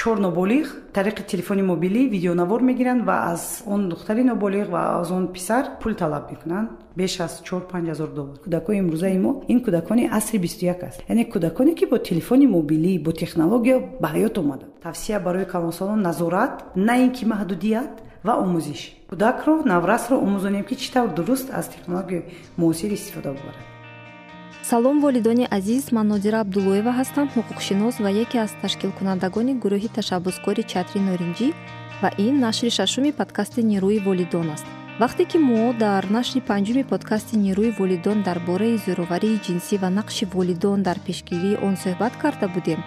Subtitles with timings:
[0.00, 0.66] чор ноболиғ
[0.96, 5.92] тариқи телефони мобилӣ видеонавор мегиранд ва аз он духтари ноболиғ ва аз он писар пул
[5.92, 6.70] талаб мекунанд.
[6.96, 8.36] Беш аз чор панҷ ҳазор доллар.
[8.44, 11.04] Кӯдакони имрӯзаи мо ин кӯдакони асри бисту як аст.
[11.08, 16.64] Яъне кӯдаконе ки бо телефони мобилӣ бо технология ба ҳаёт омаданд тавсия барои калонсолон назорат
[16.76, 17.92] на ин ки маҳдудият
[18.24, 18.80] ва омӯзиш.
[19.10, 22.24] Кӯдакро наврасро омӯзонем ки чӣ тавр дуруст аз технологияи
[22.56, 23.69] муосир истифода бубарад
[24.70, 31.00] салом волидони азиз ман нодира абдуллоева ҳастам ҳуқуқшинос ва яке аз ташкилкунандагони гурӯҳи ташаббускори чатри
[31.08, 31.48] норинҷӣ
[32.02, 34.66] ва ин нашри шашуми подкасти нерӯи волидон аст.
[35.02, 40.24] Вақте ки мо дар нашри панҷуми подкасти нерӯи волидон дар бораи зӯроварии ҷинсӣ ва нақши
[40.34, 42.80] волидон дар пешгирии он суҳбат карда будем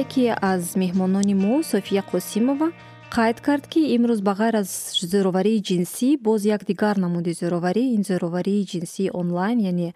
[0.00, 2.68] яке аз меҳмонони мо софия қосимова
[3.16, 4.70] қайд кард ки имрӯз ба ғайр аз
[5.12, 7.84] зӯроварии ҷинсӣ боз як дигар намуди зӯроварӣ.
[7.96, 9.90] Ин зӯроварии ҷинсии онлайн яъне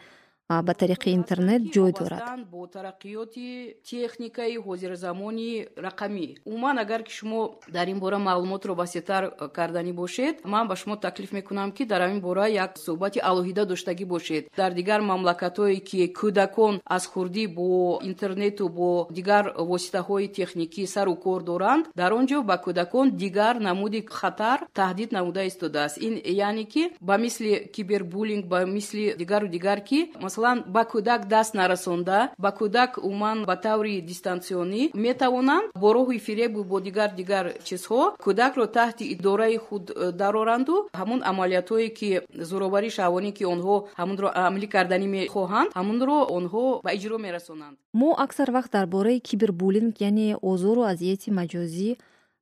[0.66, 2.23] ба тариқи интернет ҷой дорад.
[2.52, 3.47] бо тараққиёти
[3.91, 5.51] техникаи ҳозирзамони
[5.87, 6.27] рақамӣ.
[6.51, 7.41] Умуман агар ки шумо
[7.77, 9.23] дар ин бора маълумотро васеътар
[9.57, 14.04] карданӣ бошед ман ба шумо таклиф мекунам ки дар ҳамин бора як суҳбати алоҳида доштагӣ
[14.15, 14.43] бошед.
[14.60, 17.68] Дар дигар мамлакатҳое ки кӯдакон аз хурдӣ бо
[18.10, 24.01] интернету бо дигар воситаҳои техникӣ сару кор доранд дар он ҷо ба кӯдакон дигар намуди
[24.21, 26.15] хатар таҳдид намуда истодааст ин
[26.46, 30.41] яъне ки ба мисли кибербулинг ба мисли дигару дигар ки масалан
[30.74, 36.76] ба кӯдак даст нарасонда ба кӯдак умуман ба таври дистансионӣ метавонанд бо роҳи фиребу бо
[36.87, 40.74] дигар дигар чизҳо кӯдакро таҳти идораи худ э, дароранду.
[41.01, 42.09] Ҳамун амалиятҳое ки
[42.49, 47.74] зӯровари шаҳвонӣ ки онҳо ҳамунро амалӣ карданӣ мехоҳанд ҳамунро онҳо ба иҷро мерасонанд.
[48.01, 51.90] Мо аксар вақт дар бораи кибербулинг яъне озору азияти маҷозӣ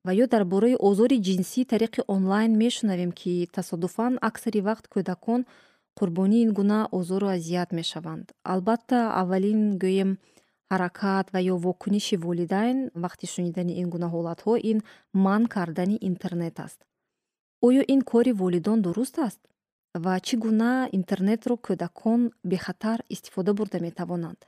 [0.05, 5.41] ва ё дар бораи озори ҷинсӣ тариқи онлайн мешунавем ки тасодуфан аксари вақт кӯдакон
[6.01, 8.25] қурбонии ин гуна озору азият мешаванд.
[8.53, 10.11] Албатта аввалин гӯем
[10.71, 14.77] ҳаракат ва ё вокуниши волидайн вақти шунидани ин гуна ҳолатҳо ин
[15.25, 16.79] манъ кардани интернет аст.
[17.67, 19.41] Оё ин кори волидон дуруст аст?
[20.03, 22.21] Ва чӣ гуна интернетро кӯдакон
[22.51, 24.39] бехатар истифода бурда метавонанд?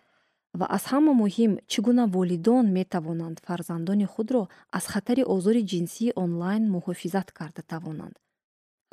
[0.60, 4.42] Ва аз ҳама муҳим чӣ гуна волидон метавонанд фарзандони худро
[4.78, 8.16] аз хатари озори ҷинсии онлайн муҳофизат карда тавонанд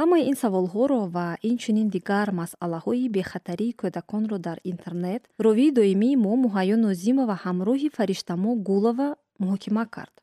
[0.01, 6.77] ҳамаи ин саволҳоро ва инчунин дигар масъалаҳои бехатарии кӯдаконро дар интернет ровии доимии мо муҳайё
[6.87, 9.09] нозимова ҳамроҳи фариштамоҳ гулова
[9.43, 10.15] муҳокима кард.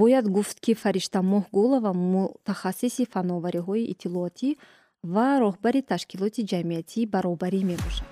[0.00, 4.50] Бояд гуфт ки фариштамоҳ гулова мутахассиси фанновариҳои иттилоотӣ
[5.14, 8.10] ва роҳбари ташкилоти ҷамъиятии баробарӣ мебошад.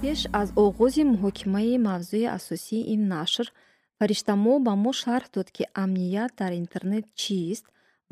[0.00, 3.46] Пеш аз оғози муҳокимаи мавзӯи асосии ин нашр
[3.98, 7.64] фариштамо ба мо шарҳ дод ки амният дар интернет чист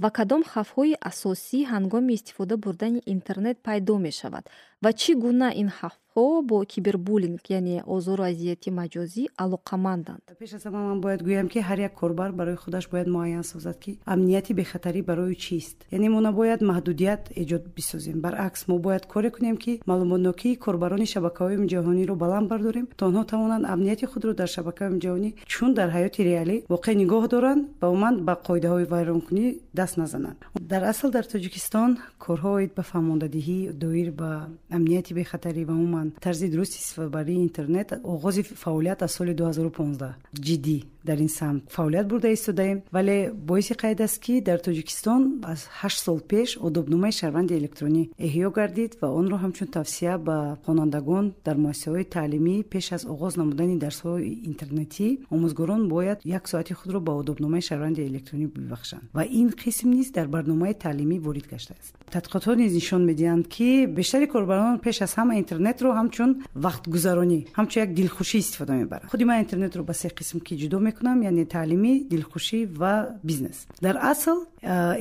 [0.03, 4.45] ва кадом хавфҳои асосӣ ҳангоми истифода бурдани интернет пайдо мешавад
[4.85, 10.25] ва чӣ гуна ин хавфҳо бо кибербулинг яъне озору азияти маҷозӣ алоқаманданд?
[10.41, 13.77] Пеш аз ҳама ман бояд гӯям ки ҳар як корбар барои худаш бояд муайян созад
[13.85, 15.77] ки амнияти бехатарӣ барои чист?
[15.97, 18.17] Яъне мо набояд маҳдудият эҷод бисозем.
[18.25, 22.87] Баръакс мо бояд коре кунем ки маълумотнокии корбарони шабакаҳои ҷаҳониро баланд бардорем.
[22.99, 27.63] То онҳо тавонанд амнияти худро дар шабакаҳои ҷаҳонӣ чун дар ҳаёти реалӣ воқеъ нигоҳ доранд
[27.81, 29.45] ва умуман ба қоидаҳои вайронкунӣ
[29.79, 30.39] даст назананд.
[30.73, 31.91] Дар асл дар тоҷикистон
[32.25, 34.31] корҳо оид ба фаҳмондадиҳӣ доир ба
[34.77, 36.09] амнияти бехатарӣ ва умуман.
[36.21, 40.15] Тарзи дурусти истифодабарии интернет оғози фаъолият аз соли 2015
[40.47, 41.71] ҷиддӣ дар ин самт.
[41.71, 47.13] Фаъолият бурда истодаем вале боиси қайд аст ки дар тоҷикистон аз ҳашт сол пеш одобномаи
[47.13, 53.03] шаҳрванди электронӣ эҳё гардид ва онро ҳамчун тавсия ба хонандагон дар муассисаҳои таълимӣ пеш аз
[53.13, 59.05] оғоз намудани дарсҳои интернетӣ омӯзгорон бояд як соати худро ба одобномаи шаҳрванди электронӣ бибахшанд.
[59.17, 64.27] Ва ин қисм низ дар барномаи таълимӣ ворид гаштааст тадқиқотҳо низ нишон медиҳанд ки бештари
[64.27, 66.31] корбарон пеш аз ҳама интернетро ҳамчун
[66.65, 69.11] вақтгузаронӣ ҳамчун як дилхушӣ истифода мебаранд.
[69.11, 72.95] Худи ман интернетро ба се қисм ки ҷудо мекунам яъне таълимӣ дилхушӣ ва
[73.25, 73.67] бизнес.
[73.83, 74.39] Дар асл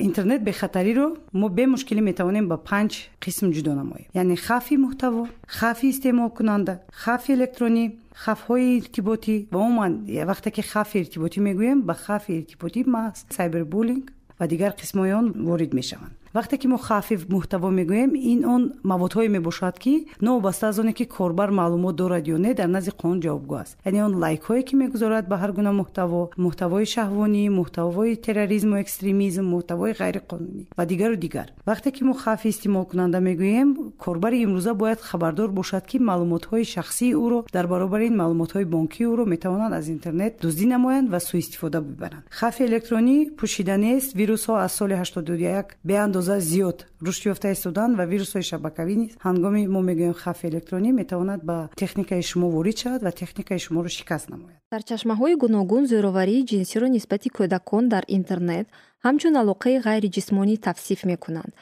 [0.08, 2.92] интернет бехатариро мо бе мушкилӣ метавонем ба панҷ
[3.24, 4.06] қисм ҷудо намоем.
[4.14, 7.84] Яъне хавфи муҳтаво хавфи истеъмолкунанда хавфи электронӣ
[8.24, 9.92] хавфҳои иртиботӣ ва умуман
[10.30, 14.04] вақте ки хавфи иртиботӣ мегӯем ба хавфи иртиботӣ маҳз сайбербулинг
[14.38, 19.28] ва дигар қисмҳои он ворид мешаванд вақте ки мо хавфи муҳтаво мегӯем ин он маводҳое
[19.36, 23.56] мебошад ки новобаста аз оне ки корбар маълумот дорад ё не дар назди қонун ҷавобгӯ
[23.62, 23.78] аст.
[23.86, 29.92] Яъне он лайкҳое ки мегузорад ба ҳар гуна муҳтаво муҳтавои шаҳвонӣ муҳтавои терроризму экстремизм муҳтавои
[30.00, 31.48] ғайриқонунӣ ва дигару дигар.
[31.68, 33.68] Вақте ки мо хавфи истеъмолкунанда мегӯем
[34.02, 39.24] корбари имрӯза бояд хабардор бошад ки маълумотҳои шахсии ӯро дар баробари ин маълумотҳои бонкии ӯро
[39.34, 42.24] метавонанд аз интернет дуздӣ намоянд ва сӯистифода бибаранд.
[42.38, 46.86] Хавфи электронӣ пӯшида нест вирусҳо аз соли ҳаштоду як беандоза андоза зиёд.
[47.00, 52.22] Рушд ёфта истоданд ва вирусҳои шабакавӣ низ ҳангоми мо мегӯем хавфи электронӣ метавонад ба техникаи
[52.22, 54.58] шумо ворид шавад ва техникаи шуморо шикаст намояд.
[54.72, 58.66] Сарчашмаҳои гуногун зӯроварии ҷинсиро нисбати кӯдакон дар интернет
[59.04, 61.52] ҳамчун алоқаи ғайриҷисмонӣ тавсиф мекунанд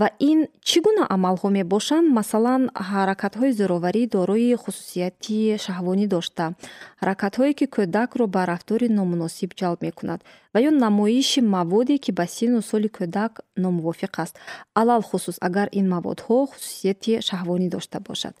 [0.00, 0.38] ва ин
[0.68, 2.06] чӣ гуна амалҳо мебошанд?
[2.18, 6.44] Масалан ҳаракатҳои зӯроварӣ дорои хусусияти шаҳвонӣ дошта.
[7.00, 10.20] Ҳаракатҳое ки кӯдакро ба рафтори номуносиб ҷалб мекунад
[10.52, 13.32] ва ё намоиши маводе ки ба сину соли кӯдак
[13.64, 14.34] номувофиқ аст.
[14.80, 18.34] Алалхусус агар ин маводҳо хусусияти шаҳвонӣ дошта бошад.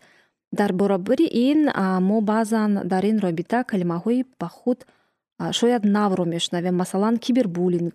[0.58, 1.60] Дар баробари ин
[2.08, 4.78] мо баъзан дар ин робита калимаҳои ба худ
[5.58, 7.94] шояд навро мешунавем масалан кибербулинг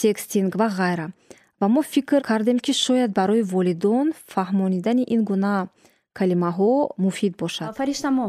[0.00, 1.06] секстинг ва ғайра
[1.64, 5.68] ва мо фикр кардем ки шояд барои волидон фаҳмонидани ин гуна
[6.18, 6.72] калимаҳо
[7.04, 7.68] муфид бошад.
[7.80, 8.26] Фариштамо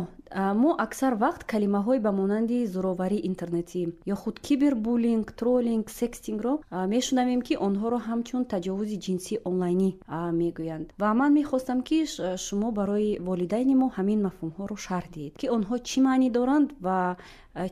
[0.62, 3.82] мо аксар вақт калимаҳои ба монанди зӯроварии интернетӣ
[4.14, 6.54] ё худ кибербулинг тролинг секстингро
[6.94, 9.90] мешунавем ки онҳоро ҳамчун таҷовузи ҷинсӣ онлайнӣ
[10.40, 10.88] мегӯянд.
[11.02, 11.98] Ва ман мехостам ки
[12.46, 16.98] шумо барои волидайни мо ҳамин мафҳумҳоро шарҳ диҳед ки онҳо чӣ маънӣ доранд ва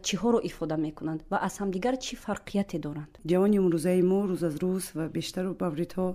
[0.07, 3.13] чиҳоро ифода мекунанд ва аз ҳамдигар чӣ фарқияте доранд?
[3.31, 6.07] Ҷавони имрӯзаи мо рӯз аз рӯз ва бештару мавридҳо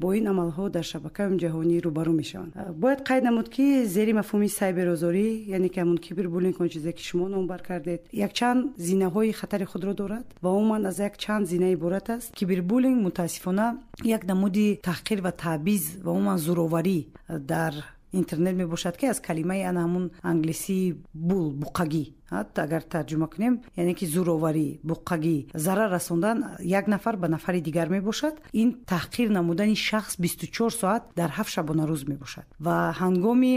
[0.00, 2.52] бо ин амалҳо дар шабакаи ҷаҳонӣ рӯбарӯ мешаванд.
[2.82, 5.26] Бояд қайд намуд ки зери мафҳуми сайберозорӣ
[5.56, 10.26] яъне ки ҳамун кибербулинг он чизе ки шумо номбар кардед якчанд зинаҳои хатари худро дорад
[10.42, 12.28] ва умуман аз якчанд зина иборат аст.
[12.38, 13.66] Кибербулинг мутаассифона
[14.04, 16.98] як намуди таҳқир ва таъбиз ва умуман зӯроварӣ
[17.52, 17.74] дар
[18.12, 24.06] интернет мебошад ки аз калимаи ана ҳамун англисии бул буқагӣ агар тарҷума кунем яъне ки
[24.06, 28.34] зӯроварӣ буқагӣ зарар расондан як нафар ба нафари дигар мебошад.
[28.52, 32.46] Ин таҳқир намудани шахс бистучор соат дар ҳафт шабонарӯз мебошад.
[32.60, 33.54] Ва ҳангоми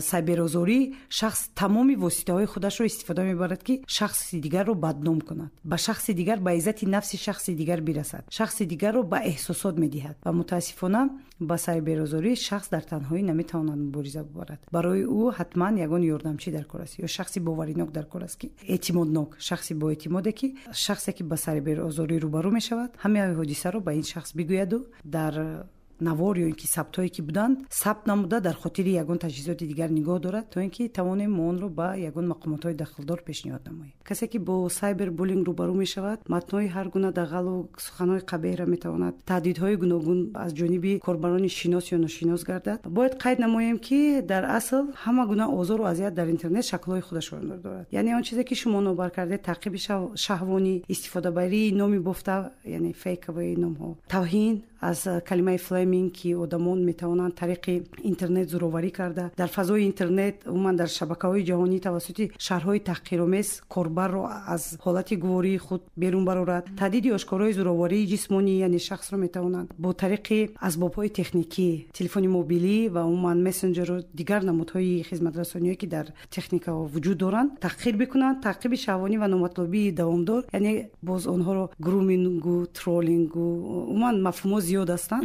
[0.00, 5.50] сайберозорӣ шахс тамоми воситаҳои худашро истифода мебарад ки шахси дигарро бадном кунад.
[5.64, 8.24] Ба шахси дигар ба иззати нафси шахси дигар бирасад.
[8.30, 10.16] Шахси дигарро ба эҳсосот медиҳад.
[10.24, 11.10] Ва мутаассифона
[11.40, 14.60] ба сайберозорӣ шахс дар танҳоӣ наметавонад мубориза бубарад.
[14.72, 18.52] Барои ӯ ҳатман ягон ёрдамчӣ дар кор аст ё шахси боваринок дар кор аст ки
[18.74, 24.30] эътимоднок шахси боэътимоде ки шахсе ки ба сайберозорӣ рӯбарӯ мешавад ҳамаи ҳодисаро ба ин шахс
[24.38, 24.86] бигӯяду.
[25.04, 25.66] Дар
[26.00, 30.18] навор ё ин ки сабтҳое ки буданд сабт намуда дар хотири ягон таҷҳизоти дигар нигоҳ
[30.20, 34.38] дорад то ин ки тавонем мо онро ба ягон мақомотҳои дахлдор пешниҳод намоем касе ки
[34.38, 37.54] бо сайбер булинг рӯбарӯ мешавад матнҳои ҳар гуна дағалу
[37.86, 39.14] суханҳои қабеҳра метавонад.
[39.30, 42.78] Таҳдидҳои гуногун аз ҷониби корбарони шинос ё ношинос гардад.
[42.96, 47.86] Бояд қайд намоем ки дар асл ҳама гуна озору азият дар интернет шаклҳои худашро дорад.
[47.90, 49.78] Яъне он чизе ки шумо новбар кардед таъқиби
[50.24, 54.54] шаҳвонӣ истифодабарии номи бофта яъне фейковаи номҳо тавҳин
[54.90, 59.30] аз калимаи флеминг ки одамон метавонанд тариқи интернет зӯроварӣ карда.
[59.36, 64.22] Дар фазои интернет умуман дар шабакаҳои ҷаҳонӣ тавассути шарҳҳои таҳқиромез корбарро
[64.54, 66.64] аз ҳолати гувории худ берун барорад.
[66.80, 69.68] Таҳдиди ошкорои зӯроварии ҷисмонӣ яъне шахсро метавонанд.
[69.78, 70.38] Бо тариқи
[70.68, 77.50] асбобҳои техникӣ телефони мобилӣ ва умуман мессенҷеру дигар намудҳои хизматрасониҳое ки дар техника вуҷуд доранд
[77.66, 78.36] таҳқир бикунанд.
[78.48, 80.72] Таъқиби шаҳвонӣ ва номатлубии давомдор яъне
[81.08, 83.44] боз онҳоро грумингу тролингу
[83.92, 85.24] умуман мафҳумҳо зиёд ҳастанд.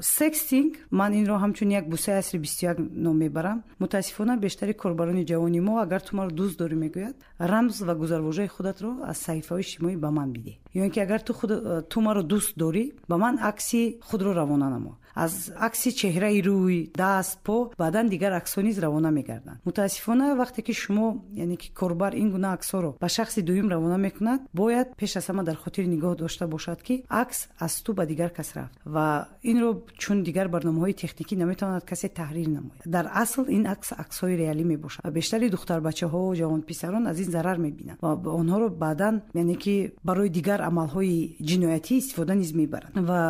[0.00, 3.62] Секстинг ман инро ҳамчун як бусаи асри бистуяк ном мебарам.
[3.78, 8.90] Мутаассифона бештари корбарони ҷавони мо агар ту маро дӯст дорӣ мегӯяд рамз ва гузарвожаи худатро
[9.10, 11.20] аз саҳифаҳои иҷтимоӣ ба ман бидеҳ ё ин ки агар
[11.90, 17.38] ту маро дӯст дорӣ ба ман акси худро равона намо аз акси чеҳраи рӯй даст
[17.46, 19.58] по баъдан дигар аксҳо низ равона мегарданд.
[19.64, 24.40] Мутаассифона вақте ки шумо яъне ки корбар ин гуна аксҳоро ба шахси дуюм равона мекунад
[24.54, 28.30] бояд пеш аз ҳама дар хотир нигоҳ дошта бошад ки акс аз ту ба дигар
[28.30, 28.74] кас рафт.
[28.84, 32.82] Ва инро чун дигар барномаҳои техникӣ наметавонад касе таҳрир намояд.
[32.86, 37.98] Дар асл ин акс аксҳои реалӣ мебошад ва бештари духтарбачаҳо ҷавонписарон аз ин зарар мебинанд
[38.02, 42.94] ва онҳоро баъдан яъне ки барои дигар амалҳои ҷиноятӣ истифода низ мебаранд.
[43.10, 43.20] Ва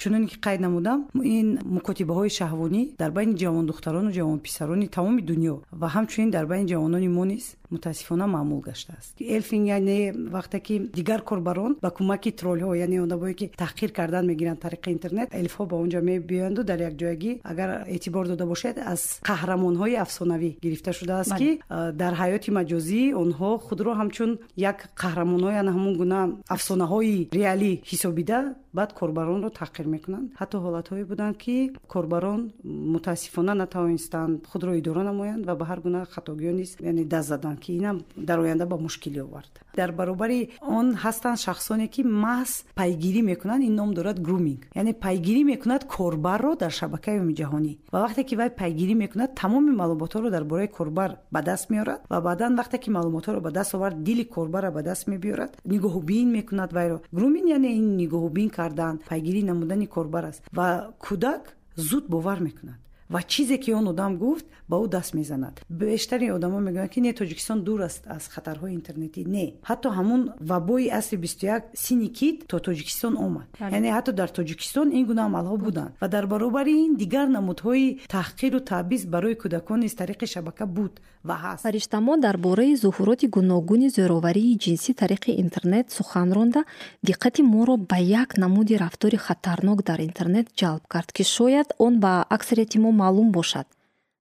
[0.00, 1.08] чуноне ки қайд намудам
[1.38, 7.24] ин мукотибаҳои шаҳвонӣ дар байни ҷавондухтарону ҷавонписарони тамоми дунё ва ҳамчунин дар байни ҷавонони мо
[7.32, 9.14] низ мутаассифона маъмул гаштааст.
[9.20, 14.60] Элфинг яъне вақте ки дигар корбарон ба кӯмаки тролҳо яъне одамое ки таҳқир кардан мегиранд
[14.60, 19.96] тариқи интернет элфҳо ба он ҷо мебиёянду дар якҷоягӣ агар эътибор дода бошед аз қаҳрамонҳои
[20.04, 21.60] афсонавӣ гирифта шудааст ки
[22.02, 26.20] дар ҳаёти маҷозӣ онҳо худро ҳамчун як қаҳрамонҳои ана ҳамун гуна
[26.56, 28.38] афсонаҳои реалӣ ҳисобида
[28.78, 30.26] баъд корбаронро таҳқир мекунанд.
[30.40, 36.04] Ҳатто ҳолатҳое буда буданд ки корбарон мутаассифона натавонистанд худро идора намоянд ва ба ҳар гуна
[36.14, 37.96] хатогиё низ яъне даст заданд ки инам
[38.28, 39.52] дар оянда ба мушкилӣ овард.
[39.76, 45.42] Дар баробари он ҳастанд шахсоне ки маҳз пайгирӣ мекунанд ин ном дорад груминг яъне пайгирӣ
[45.52, 50.68] мекунад корбарро дар шабакаи умумиҷаҳонӣ ва вақте ки вай пайгирӣ мекунад тамоми маълумотҳоро дар бораи
[50.78, 54.82] корбар ба даст меорад ва баъдан вақте ки маълумотҳоро ба даст овард дили корбарро ба
[54.82, 56.98] даст мебиёрад нигоҳубин мекунад вайро.
[57.12, 60.68] Грумин яъне ин нигоҳубин кардан пайгирӣ намудани корбар аст ва
[61.04, 61.42] кӯдак
[61.76, 62.78] зуд бовар мекунад
[63.12, 65.60] ва чизе ки он одам гуфт ба ӯ даст мезанад.
[65.68, 69.20] Бештари одамо мегӯянд ки не тоҷикистон дур аст аз хатарҳои интернетӣ.
[69.36, 73.48] Не ҳатто ҳамун вабои асри бисту як сини кит то тоҷикистон омад.
[73.60, 75.92] Яъне ҳатто дар тоҷикистон ин гуна амалҳо буданд.
[76.02, 80.92] Ва дар баробари ин дигар намудҳои таҳқиру таъбиз барои кӯдакон низ тариқи шабака буд
[81.28, 81.62] ва ҳаст.
[81.68, 86.60] Фариштамо дар бораи зуҳуроти гуногуни зӯроварии ҷинсӣ тариқи интернет сухан ронда.
[87.08, 92.12] Диққати моро ба як намуди рафтори хатарнок дар интернет ҷалб кард ки шояд он ба
[92.36, 93.66] аксарияти мо маълум бошад.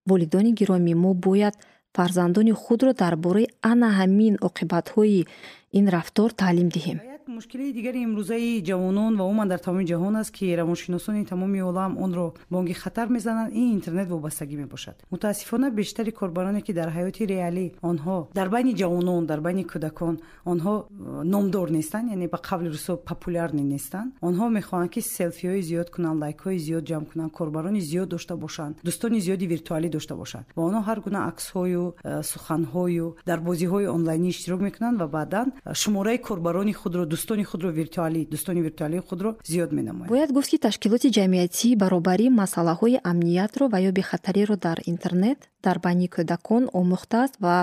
[0.09, 1.55] Волидони гиромӣ мо бояд
[1.95, 5.27] фарзандони худро дар бораи ана ҳамин оқибатҳои
[5.77, 6.99] ин рафтор таълим диҳем
[7.37, 12.33] мушкилии дигари имрӯзаи ҷавонон ва умуман дар тамоми ҷаҳон аст ки равоншиносони тамоми олам онро
[12.49, 14.95] бонги хатар мезананд ин интернет вобастагӣ мебошад.
[15.11, 20.73] Мутаассифона бештари корбароне ки дар ҳаёти реалӣ онҳо дар байни ҷавонон дар байни кӯдакон онҳо
[20.83, 24.13] э, номдор нестанд яъне ба қавли русо популярни нестанд.
[24.21, 29.19] Онҳо мехоҳанд ки селфиҳои зиёд кунанд лайкҳои зиёд ҷамъ кунанд корбарони зиёд дошта бошанд дӯстони
[29.25, 30.45] зиёди виртуалӣ дошта бошанд.
[30.55, 35.73] Ва онҳо ҳар гуна аксҳою э, суханҳою дар бозиҳои онлайнӣ иштирок мекунанд ва баъдан э,
[35.81, 40.09] шумораи корбарони худро дӯстони худро виртуалӣ дӯстони виртуалии худро зиёд менамояд.
[40.09, 46.07] Бояд гуфт ки ташкилоти ҷамъиятӣ баробари масъалаҳои амниятро ва ё бехатариро дар интернет дар байни
[46.15, 47.55] кӯдакон омӯхтааст ва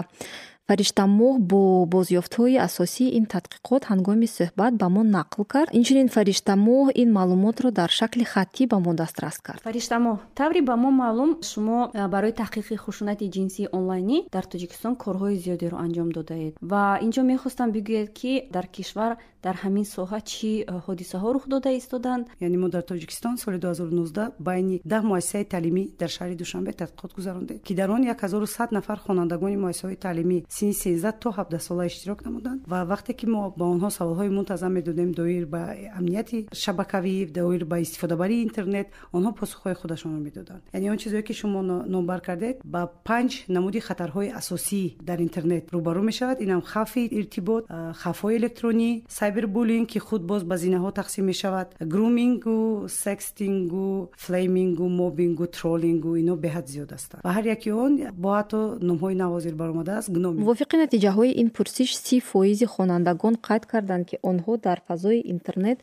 [0.69, 1.63] фариштамоҳ бо
[1.95, 5.71] бозёфтҳои асосии ин тадқиқот ҳангоми суҳбат ба мо нақл кард.
[5.79, 9.61] Инчунин фариштамоҳ ин маълумотро дар шакли хаттӣ ба мо дастрас кард.
[9.69, 11.79] Фариштамоҳ таври ба мо маълум шумо
[12.15, 16.55] барои таҳқиқи хушунати ҷинсии онлайнӣ дар тоҷикистон корҳои зиёдеро анҷом додаед.
[16.71, 19.13] Ва инҷо мехостам бигӯед ки дар кишвар
[19.45, 20.53] дар ҳамин соҳа чӣ
[20.87, 22.25] ҳодисаҳо рух дода истоданд?
[22.47, 27.59] Яъне мо дар тоҷикистон соли 2019 байни даҳ муассисаи таълимӣ дар шаҳри душанбе тадқиқот гузарондем
[27.67, 32.61] ки дар он 1100 нафар хонандагони муассисаҳои таълимӣ сини сенздаҳ то ҳабдаҳ сола иштирок намуданд?
[32.73, 35.63] Ва вақте ки мо ба онҳо саволҳои мунтазам медодем доир ба
[35.99, 38.87] амнияти шабакавӣ доир ба истифодабарии интернет
[39.17, 40.63] онҳо посухҳои худашонро медоданд.
[40.77, 41.61] Яъне он чизое ки шумо
[41.95, 46.37] номбар кардед ба панҷ намуди хатарҳои асосӣ дар интернет рӯбарӯ мешавад.
[46.45, 47.65] Инам хавфи иртибот
[48.03, 51.69] хавфҳои электронӣ сайбербулинг ки худ боз ба зинаҳо тақсим мешавад.
[51.93, 58.59] Грумингу секстингу флеймингу мобингу троллингу ино беҳад зиёд ҳастанд ва ҳар яки он бо ҳатто
[58.89, 64.53] номҳои навозир баромадааст гуно мувофиқи натиҷаҳои ин пурсиш си фоизи хонандагон қайд карданд ки онҳо
[64.67, 65.79] дар фазои интернет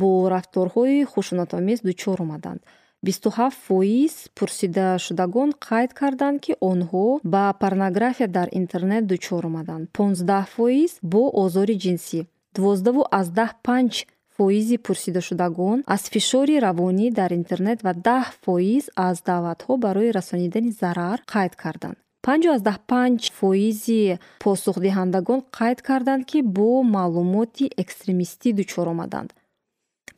[0.00, 2.60] бо рафторҳои хушунатомез дучор омаданд?
[3.06, 9.84] Бисту ҳафт фоиз пурсидашудагон қайд карданд ки онҳо ба порнография дар интернет дучор омаданд?
[9.98, 12.20] Понздаҳ фоиз бо озори ҷинсӣ.
[12.56, 13.92] Дувоздаву аздаҳ панҷ
[14.36, 21.18] фоизи пурсидашудагон аз фишори равонӣ дар интернет ва даҳ фоиз аз даъватҳо барои расонидани зарар
[21.34, 24.02] қайд карданд панҷу аздаҳ панҷ фоизи
[24.42, 29.30] посухдиҳандагон қайд карданд ки бо маълумоти экстремистӣ дучор омаданд.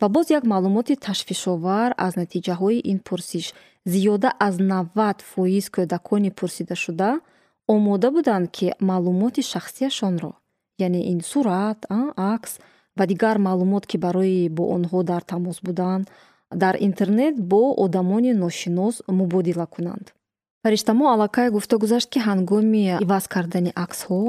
[0.01, 3.45] Ва боз як маълумоти ташвишовар аз натиҷаҳои ин пурсиш
[3.91, 7.11] зиёда аз навад фоиз кӯдакони пурсидашуда
[7.73, 10.31] омода буданд ки маълумоти шахсияшонро
[10.85, 11.79] яъне ин сурат
[12.33, 12.51] акс
[12.97, 16.05] ва дигар маълумот ки барои бо онҳо дар тамос буданд
[16.63, 20.05] дар интернет бо одамони ношинос мубодила кунанд
[20.63, 24.19] фариштамо аллакай гуфта гузашт ки ҳангоми иваз кардани аксҳо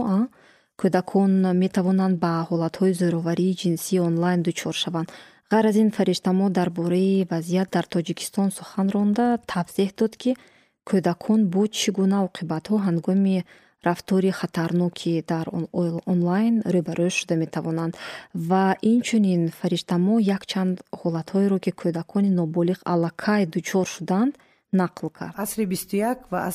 [0.80, 5.08] кӯдакон метавонанд ба ҳолатҳои зӯроварии ҷинсӣ онлайн дучор шаванд.
[5.52, 10.30] Ғайр аз ин фариштамо дар бораи вазъият дар тоҷикистон сухан ронда тавзеҳ дод ки
[10.88, 13.36] кӯдакон бо чӣ гуна оқибатҳо ҳангоми
[13.86, 15.46] рафтори хатарноки дар
[16.12, 17.92] онлайн рӯбарӯ шуда метавонанд.
[18.48, 24.32] Ва инчунин фариштамо якчанд ҳолатҳоеро ки кӯдакони ноболиғ аллакай дучор шуданд
[24.74, 25.34] нақл кард.
[25.36, 26.50] Асри бисту як ва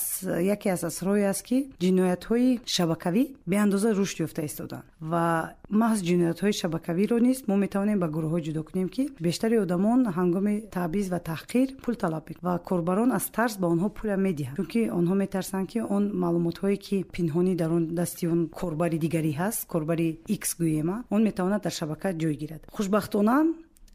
[0.55, 7.17] яке аз асрҳое аст ки ҷиноятҳои шабакавӣ беандоза рушд ёфта истоданд ва маҳз ҷиноятҳои шабакавиро
[7.27, 11.95] низ мо метавонем ба гурӯҳҳо ҷудо кунем ки бештари одамон ҳангоми таъбиз ва таҳқир пул
[12.03, 14.57] талаб мекунанд ва корбарон аз тарс ба онҳо пуля медиҳанд.
[14.59, 19.67] Чунки онҳо метарсанд ки он маълумотҳое ки пинҳонӣ дар он дасти он корбари дигарӣ ҳаст
[19.73, 22.61] корбари икс гӯема он метавонад дар шабака ҷой гирад.
[22.75, 23.37] Хушбахтона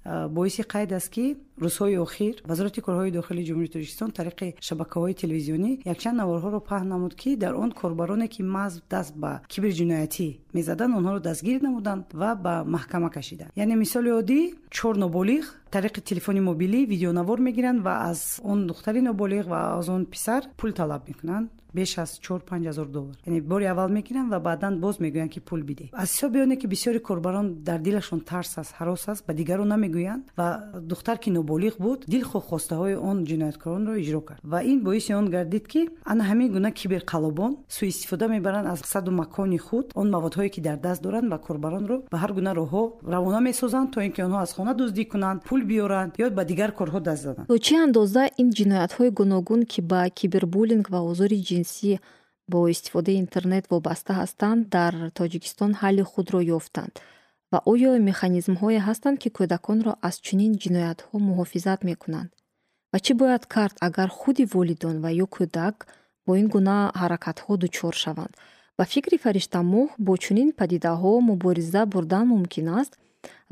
[0.05, 6.17] боиси қайд аст ки рӯзҳои охир вазорати корҳои дохилии ҷумҳурии тоҷикистон тариқи шабакаҳои телевизионӣ якчанд
[6.21, 11.59] наворҳоро паҳн намуд ки дар он корбароне ки маҳз даст ба кибрҷиноятӣ мезаданд онҳоро дастгир
[11.63, 13.51] намуданд ва ба маҳкама кашиданд.
[13.57, 14.41] Яъне мисоли оддӣ
[14.77, 20.07] чор ноболиғ тариқи телефони мобилӣ видеонавор мегиранд ва аз он духтари ноболиғ ва аз он
[20.07, 21.51] писар пул талаб мекунанд.
[21.75, 23.17] Беш аз чор панҷ ҳазор доллар.
[23.27, 26.67] Яъне бори аввал мегиранд ва баъдан боз мегӯянд ки пул бидеҳ аз ҳисоби оне ки
[26.67, 30.49] бисёри корбарон дар дилашон тарс аст ҳарос аст ба дигару намегӯянд ва
[30.91, 34.41] духтар ки ноболиғ буд дилхоҳ хостаҳои он ҷинояткоронро иҷро кард.
[34.53, 39.59] Ва ин боиси он гардид ки ана ҳамин гуна киберқалобон суистифода мебаранд аз саду макони
[39.59, 42.83] худ он маводҳое ки дар даст доранд ва корбаронро ба ҳар гуна роҳҳо
[43.15, 46.71] равона месозанд то ин ки онҳо аз хона дуздӣ кунанд пул биёранд ё ба дигар
[46.79, 51.93] корҳо даст заданд то чӣ андоза ин ҷиноятҳои гуногун ки ба кибербулинг ва озори ҷинсӣ
[52.51, 56.95] бо истифодаи интернет вобаста ҳастанд дар тоҷикистон ҳалли худро ёфтанд?
[57.53, 62.31] Ва оё механизмҳое ҳастанд ки кӯдаконро аз чунин ҷиноятҳо муҳофизат мекунанд?
[62.93, 65.77] Ва чӣ бояд кард агар худи волидон ва ё кӯдак
[66.27, 68.35] бо ин гуна ҳаракатҳо дучор шаванд?
[68.79, 72.93] Ба фикри фариштамоҳ бо чунин падидаҳо мубориза бурдан мумкин аст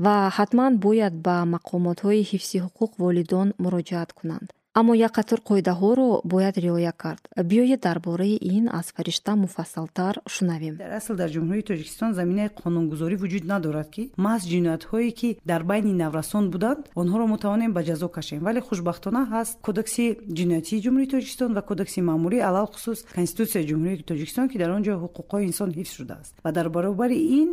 [0.05, 6.57] ва ҳатман бояд ба мақомотҳои ҳифзи ҳуқуқ волидон муроҷиат кунанд аммо як қатор қоидаҳоро бояд
[6.57, 7.29] риоя кард.
[7.37, 10.77] Биёед дар бораи ин аз фаришта муфассалтар шунавем.
[10.77, 15.93] Дар асл дар ҷумҳурии тоҷикистон заминаи қонунгузорӣ вуҷуд надорад ки маҳз ҷиноятҳое ки дар байни
[15.93, 18.41] наврасон буданд онҳоро метавонем ба ҷазо кашем.
[18.47, 20.05] Вале хушбахтона ҳаст кодекси
[20.39, 25.45] ҷиноятии ҷумҳурии тоҷикистон ва кодекси маъмурӣ алалхусус конститутсияи ҷумҳурии тоҷикистон ки дар он ҷо ҳуқуқҳои
[25.51, 26.33] инсон ҳифз шудааст.
[26.45, 27.49] Ва дар баробари ин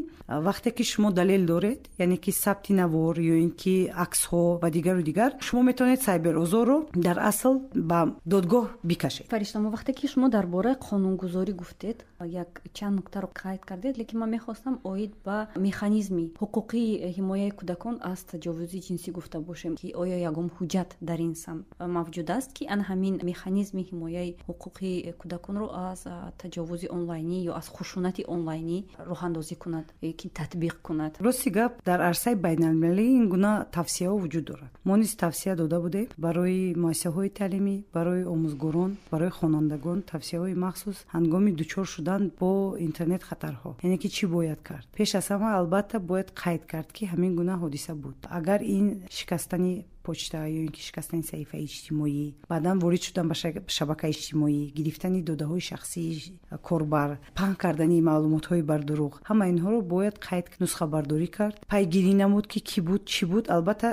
[0.48, 5.02] вақте ки шумо далел доред яъне ки сабти навор ё ин ки аксҳо ва дигару
[5.10, 6.78] дигар шумо метавонед сайберозорро
[7.10, 7.56] дар асл
[7.89, 8.00] ба
[8.34, 9.25] додгоҳ бикашед.
[9.34, 14.30] Фариштамо вақте ки шумо дар бораи қонунгузорӣ гуфтед як чанд нуктаро қайд кардед лекин ман
[14.30, 20.48] мехостам оид ба механизми ҳуқуқии ҳимояи кӯдакон аз таҷовузи ҷинсӣ гуфта бошем ки оё ягон
[20.58, 21.58] ҳуҷҷат дар ин сам
[21.98, 26.01] мавҷуд аст ки ана ҳамин механизми ҳимояи ҳуқуқи кӯдаконро аз
[26.42, 28.78] таҷовузи онлайнӣ ё аз хушунати онлайнӣ
[29.10, 29.88] роҳандозӣ кунад
[30.20, 31.13] ки татбиқ кунад.
[31.25, 34.72] Рости гап дар арсаи байналмилалӣ ин гуна тавсияҳо вуҷуд дорад.
[34.88, 41.51] Мо низ тавсия дода будем барои муассисаҳои таълимӣ барои омӯзгорон барои хонандагон тавсияҳои махсус ҳангоми
[41.60, 42.51] дучор шудан бо
[42.88, 43.72] интернет хатарҳо.
[43.86, 44.86] Яъне ки чӣ бояд кард?
[44.98, 48.18] Пеш аз ҳама албатта бояд қайд кард ки ҳамин гуна ҳодиса буд.
[48.38, 48.86] Агар ин
[49.18, 49.74] шикастани
[50.06, 52.34] почта ё ин ки шикастани саҳифаи иҷтимоӣ.
[52.51, 53.36] Баъдан ворид шудан ба
[53.77, 59.13] шабакаи иҷтимоӣ гирифтани додаҳои шахсии корбар паҳн кардани маълумотҳои бардуруғ.
[59.29, 61.56] Ҳама инҳоро бояд қайд нусхабардорӣ кард.
[61.72, 63.46] Пайгирӣ намуд ки кӣ буд чӣ буд.
[63.56, 63.89] Албатта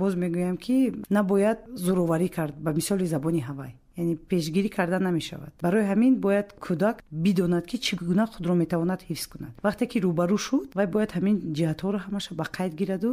[0.00, 0.76] боз мегӯям ки
[1.16, 5.52] набояд зӯроварӣ кард ба мисоли забони ҳавай яъне пешгирӣ карда намешавад.
[5.62, 9.52] Барои ҳамин бояд кӯдак бидонад ки чӣ гуна худро метавонад ҳифз кунад.
[9.66, 13.10] Вақте ки рӯбарӯ шуд вай бояд ҳамин ҷиҳатҳоро ҳамаша ба қайд гираду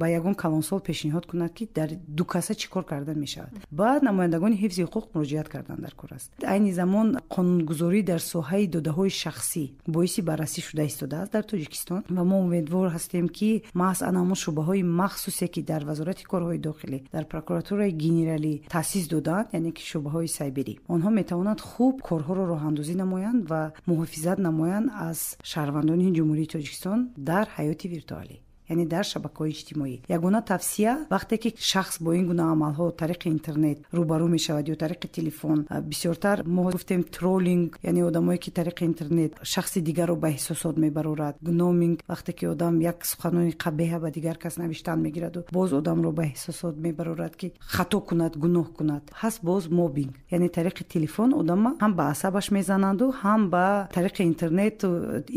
[0.00, 3.52] ба ягон калонсол пешниҳод кунад ки дар ду каса чӣ кор карда мешавад.
[3.70, 6.30] Ба намояндагони ҳифзи ҳуқуқ муроҷиат кардан дар кор аст.
[6.52, 12.36] Айни замон қонунгузорӣ дар соҳаи додаҳои шахсӣ боиси баррасӣ шуда истодааст дар тоҷикистон ва мо
[12.46, 13.50] умедвор ҳастем ки
[13.82, 19.46] маҳз ана ҳамон шӯъбаҳои махсусе ки дар вазорати корҳои дохилӣ дар прокуратураи генералӣ таъсис доданд
[19.58, 20.74] яъне ки шӯъбаҳ ҳуқуқҳои сайберӣ.
[20.94, 25.18] Онҳо метавонанд хуб корҳоро роҳандозӣ намоянд ва муҳофизат намоянд аз
[25.50, 26.98] шаҳрвандони ҷумҳурии тоҷикистон
[27.28, 28.36] дар ҳаёти виртуалӣ
[28.68, 29.96] яъне дар шабакаҳои иҷтимоӣ.
[30.16, 35.08] Ягона тавсия вақте ки шахс бо ин гуна амалҳо тариқи интернет рӯбарӯ мешавад ё тариқи
[35.16, 35.58] телефон
[35.90, 41.36] бисёртар мо гуфтем тролинг яъне одамое ки тариқи интернет шахси дигарро ба эҳсосот мебарорад.
[41.42, 46.24] Гноминг вақте ки одам як суханони қабеҳа ба дигар кас навиштан мегираду боз одамро ба
[46.32, 49.02] эҳсосот мебарорад ки хато кунад гуноҳ кунад.
[49.22, 50.14] Ҳаст боз мобинг.
[50.30, 54.76] Яъне тариқи телефон одама ҳам ба асабаш мезананду ҳам ба тариқи интернет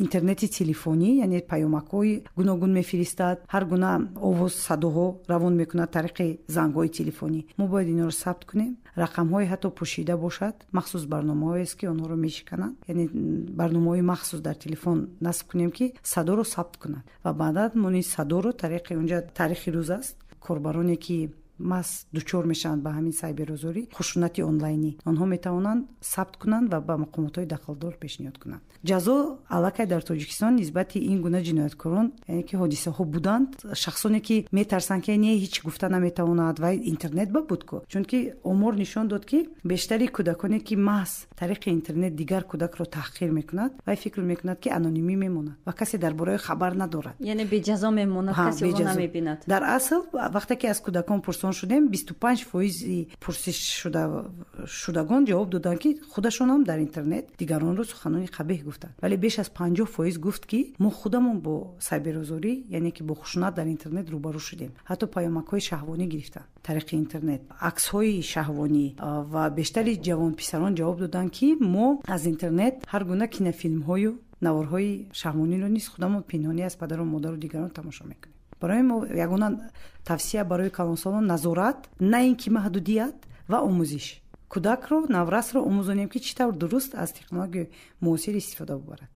[0.04, 3.92] интернети телефонӣ яъне паёмакҳои гуногун мефиристанд мефиристад ҳар гуна
[4.30, 7.42] овоз садоҳо равон мекунад тариқи зангҳои телефонӣ.
[7.58, 8.78] Мо бояд инҳоро сабт кунем.
[9.04, 10.56] Рақамҳое ҳатто пӯшида бошад.
[10.78, 12.76] Махсус барномаҳоест ки онҳоро мешикананд.
[12.92, 13.06] Яъне
[13.60, 17.06] барномаҳои махсус дар телефон насб кунем ки садоро сабт кунад.
[17.24, 20.16] Ва баъдан мо низ садоро тариқи унҷа таърихи рӯз аст.
[20.46, 21.18] Корбароне ки
[21.60, 24.92] маҳз дучор мешаванд ба ҳамин сайберозорӣ хушунати онлайнӣ.
[25.10, 28.64] Онҳо метавонанд сабт кунанд ва ба мақомотҳои дахлдор пешниҳод кунанд.
[28.90, 29.16] Ҷазо
[29.56, 33.50] аллакай дар тоҷикистон нисбати ин гуна ҷинояткорон яъне ки ҳодисаҳо буданд
[33.84, 38.74] шахсоне ки метарсанд ки не ҳеч гуфта наметавонад ва интернет ба буд ку чунки омор
[38.84, 39.40] нишон дод ки
[39.72, 45.16] бештари кӯдаконе ки маҳз тариқи интернет дигар кӯдакро таҳқир мекунад вай фикр мекунад ки анонимӣ
[45.24, 47.16] мемонад ва касе дар бораи хабар надорад.
[47.20, 49.40] Яъне беҷазо мемонад касе намебинад.
[49.48, 50.02] Дар асл
[50.36, 56.64] вақте ки аз кӯдакон пурсон пурсон шудем бисту панҷ фоизи пурсишшудагон ҷавоб доданд ки худашонам
[56.64, 61.40] дар интернет дигаронро суханони қабеҳ гуфтанд вале беш аз панҷоҳ фоиз гуфт ки мо худамон
[61.40, 64.72] бо сайберозорӣ яъне ки бо хушунат дар интернет рӯбарӯ шудем.
[64.90, 67.42] Ҳатто паёмакҳои шаҳвонӣ гирифтанд тариқи интернет.
[67.70, 68.86] Аксҳои шаҳвонӣ.
[69.34, 74.12] Ва бештари ҷавонписарон ҷавоб доданд ки мо аз интернет ҳар гуна кинофилмҳою
[74.46, 79.72] наворҳои шаҳвониро низ худамон пинҳонӣ аз падару модару дигарон тамошо мекунем барои мо ягона
[80.06, 83.16] тавсия барои калонсолон назорат на ин ки маҳдудият
[83.52, 84.22] ва омӯзиш.
[84.52, 89.10] Кӯдакро наврасро омӯзонем ки чӣ тавр дуруст аз технологияи муосир истифода бубарад.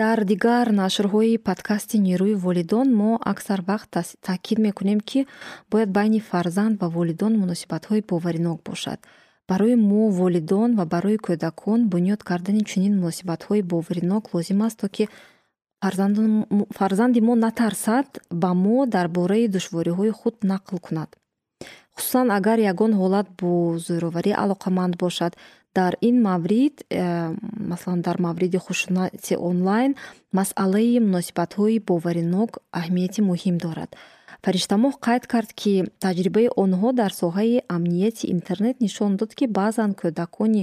[0.00, 3.92] Дар дигар нашрҳои подкасти нерӯи волидон мо аксар вақт
[4.26, 5.20] таъкид мекунем ки
[5.70, 8.98] бояд байни фарзанд ва волидон муносибатҳои боваринок бошад
[9.48, 15.04] барои мо волидон ва барои кӯдакон бунёд кардани чунин муносибатҳои боваринок лозим аст то ки
[16.78, 18.08] фарзанди мо натарсад
[18.42, 21.10] ба мо дар бораи душвориҳои худ нақл кунад.
[21.94, 23.50] Хусусан агар ягон ҳолат бо
[23.86, 25.32] зӯроварӣ алоқаманд бошад
[25.74, 27.34] дар ин маврид э,
[27.70, 29.90] масалан дар мавриди хушунати онлайн
[30.38, 33.90] масъалаи муносибатҳои боваринок аҳамияти муҳим дорад
[34.44, 35.72] фариштамоҳ қайд кард ки
[36.04, 40.62] таҷрибаи онҳо дар соҳаи амнияти интернет нишон дод ки баъзан кӯдакони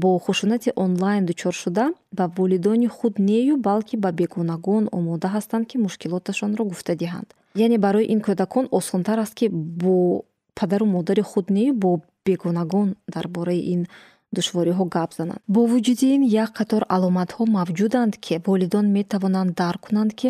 [0.00, 1.84] бо хушунати онлайн дучор шуда
[2.16, 7.28] ба волидони худ нею балки ба бегонагон омода ҳастанд ки мушкилоташонро гуфта диҳанд.
[7.64, 9.46] Яъне барои ин кӯдакон осонтар аст ки
[9.82, 9.94] бо
[10.58, 11.90] падару модари худ нею бо
[12.26, 13.86] бегонагон дар бораи ин
[14.36, 15.40] душвориҳо гап зананд.
[15.54, 20.28] Бо вуҷуди ин як қатор аломатҳо мавҷуданд ки волидон метавонанд дарк кунанд ки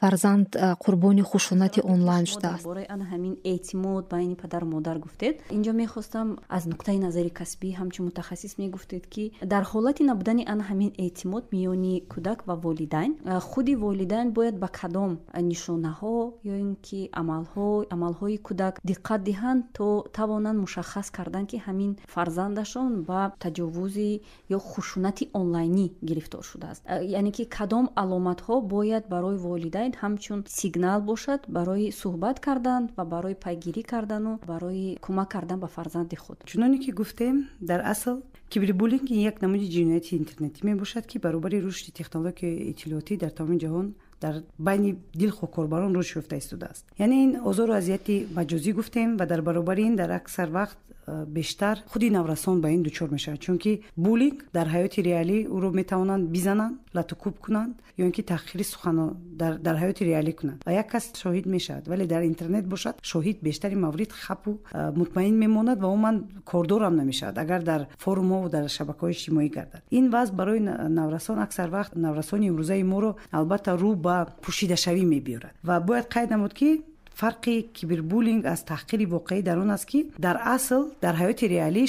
[0.00, 0.48] фарзанд
[0.84, 2.64] қурбони хушунати онлайн шудааст.
[3.12, 5.34] Ҳамин эътимод байни падару модар гуфтед.
[5.56, 10.90] Инҷо мехостам аз нуқтаи назари касбӣ ҳамчун мутахассис мегуфтед ки дар ҳолати набудани ана ҳамин
[11.04, 13.12] эътимод миёни кӯдак ва волидайн
[13.48, 15.12] худи волидайн бояд ба кадом
[15.50, 16.16] нишонаҳо
[16.52, 19.86] ё ин ки амалҳо амалҳои кӯдак диққат диҳанд то
[20.18, 24.10] тавонанд мушаххас кардан ки ҳамин фарзандашон ба таҷовузи
[24.56, 26.82] ё хушунати онлайнӣ гирифтор шудааст.
[27.18, 33.36] Яъне ки кадом аломатҳо бояд барои волидайн ҳамчун сигнал бошад барои суҳбат кардан ва барои
[33.44, 36.38] пайгирӣ кардану барои кӯмак кардан ба фарзанди худ.
[36.50, 38.16] Чуноне ки гуфтем дар асл
[38.50, 44.42] кибрибулинг як намуди ҷинояти интернетӣ мебошад ки баробари рушди технологияи иттилоотӣ дар тамоми ҷаҳон дар
[44.58, 49.82] байни дилху корбарон рушд ёфта истодааст яъне ин озору азияти маҷозӣ гуфтем ва дар баробари
[49.82, 50.78] ин дар аксар вақт
[51.26, 56.78] бештар худи наврасон ба ин дучор мешавад чунки булинг дар ҳаёти реалӣ ӯро метавонанд бизананд
[56.94, 60.62] латукуб кунанд ё ин ки таҳқири сухано дар ҳаёти реалӣ кунанд.
[60.66, 65.78] Ва як кас шоҳид мешавад вале дар интернет бошад шоҳид бештари маврид хапу мутмаин мемонад
[65.80, 69.82] ва умуман кордорам намешавад агар дар форумҳову дар шабакаҳои иҷтимоӣ гардад.
[69.90, 75.54] Ин вазъ барои наврасон аксар вақт наврасони имрӯзаи моро албатта рӯ ба пӯшидашавӣ мебиёрад.
[75.62, 76.82] Ва бояд қайд намуд ки
[77.20, 81.84] фарқи кибербулинг аз таҳқири воқеӣ дар он аст ки дар асл дар ҳаёти реалӣ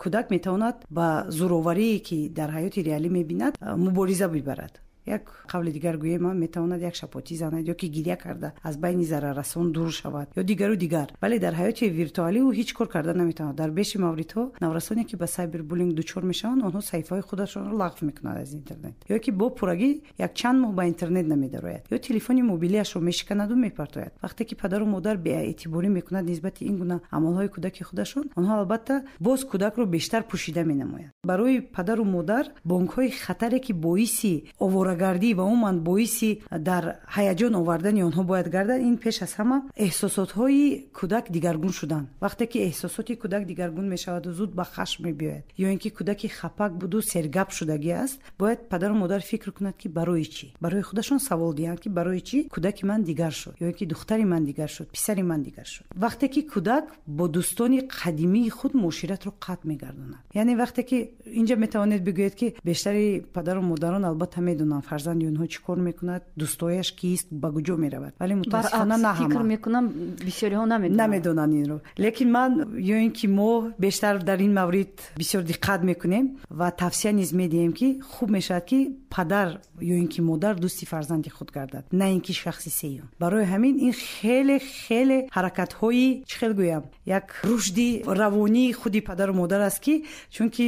[0.00, 4.72] кӯдак метавонад ба зӯроварие ки дар ҳаёти реалӣ мебинад мубориза бибарад
[5.18, 9.72] як қавли дигар гӯем метавонад як шапотӣ занад ё ки гирья карда аз байни зараррасон
[9.72, 11.08] дур шавад ё дигару дигар.
[11.22, 13.56] Вале дар ҳаёти виртуалӣ ӯ ҳеҷ кор карда наметавонад.
[13.56, 18.52] Дар беши мавридҳо наврасоне ки ба сайбербулинг дучор мешаванд онҳо саҳифаҳои худашонро лағв мекунад аз
[18.52, 18.94] интернет.
[19.08, 24.12] Ё ки бо пуррагӣ якчанд моҳ ба интернет намедарояд ё телефони мобилиашро мешиканаду мепартояд.
[24.24, 29.40] Вақте ки падару модар беэътиборӣ мекунад нисбати ин гуна амалҳои кӯдаки худашон онҳо албатта боз
[29.50, 31.12] кӯдакро бештар пӯшида менамоянд.
[31.24, 36.84] Барои падару модар бонкҳои хатаре ки боиси овора оварагардӣ ва умуман боиси дар
[37.16, 42.58] ҳаяҷон овардани онҳо бояд гардад ин пеш аз ҳама эҳсосотҳои кӯдак дигаргун шудан вақте ки
[42.68, 47.48] эҳсосоти кӯдак дигаргун мешаваду зуд ба хашм мебиёяд ё ин ки кӯдаки хапак буду сергап
[47.56, 51.88] шудагӣ аст бояд падару модар фикр кунад ки барои чӣ барои худашон савол диҳанд ки
[51.88, 55.40] барои чӣ кӯдаки ман дигар шуд ё ин ки духтари ман дигар шуд писари ман
[55.42, 60.98] дигар шуд вақте ки кӯдак бо дӯстони қадимии худ муоширатро қатъ мегардонад яъне вақте ки
[61.40, 66.22] инҷа метавонед бигӯед ки бештари падару модарон албатта медонанд фарзанди онҳо чӣ кор мекунад?
[66.40, 68.14] Дӯстояш кист ба куҷо меравад.
[68.20, 69.84] Вале мутаассифона на фикр мекунам
[70.28, 70.64] бисёриҳо
[71.02, 72.50] намедонанд инро лекин ман
[72.94, 77.72] ё ин ки мо бештар дар ин маврид бисёр диққат мекунем ва тавсия низ медиҳем
[77.72, 78.78] ки хуб мешавад ки
[79.10, 83.44] падар ё ин ки модар дӯсти фарзанди худ гардад на ин ки шахси сеюм барои
[83.44, 86.84] ҳамин ин хеле хеле ҳаракатҳои чӣ хел гӯям?
[87.06, 90.66] Як рушди равонии худи падару модар аст ки чунки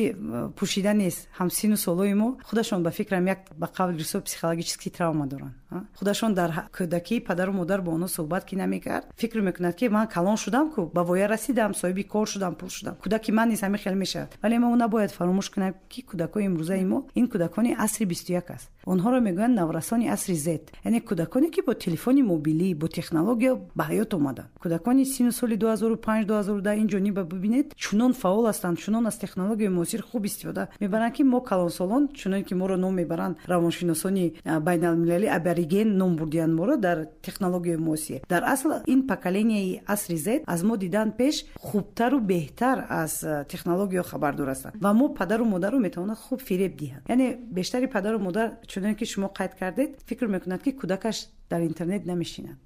[0.59, 1.29] пӯшида нест.
[1.38, 5.55] Ҳамсину солҳои мо худашон ба фикрам як ба қавли русо психологически травма доранд
[5.99, 9.07] худашон дар кӯдакӣ падару модар бо онҳо суҳбат ки намекард.
[9.21, 12.95] Фикр мекунад ки ман калон шудам ку ба воя расидам соҳиби кор шудам пул шудам.
[13.03, 14.31] Кӯдаки ман низ ҳамин хел мешавад.
[14.43, 18.69] Вале мо набояд фаромӯш кунем ки кӯдакони имрӯзаи мо ин кӯдакони асри бисту як аст.
[18.87, 20.73] Онҳоро мегӯянд наврасони асри зед.
[20.85, 24.49] Яъне кӯдаконе ки бо телефони мобилӣ бо технология ба ҳаёт омаданд.
[24.63, 30.03] Кӯдакони сину соли 2005 2010 ин ҷониба бибинед чунон фаъол ҳастанд чунон аз технологияи муосир
[30.03, 34.35] хуб истифода мебаранд ки мо калонсолон чуноне ки моро ном мебаранд равоншиносони
[34.67, 40.42] байналмилалӣ абари абориген ном бурдиянд моро дар технологияи муосир дар асл ин поколенияи асри зед
[40.46, 45.79] аз мо дидан пеш хубтару беҳтар аз э, технологияо хабардор ҳастанд ва мо падару модарро
[45.79, 47.09] метавонад хуб фиреб диҳанд.
[47.09, 52.03] Яъне бештари падару модар чуноне ки шумо қайд кардед фикр мекунад ки кӯдакаш дар интернет
[52.07, 52.57] намешинад.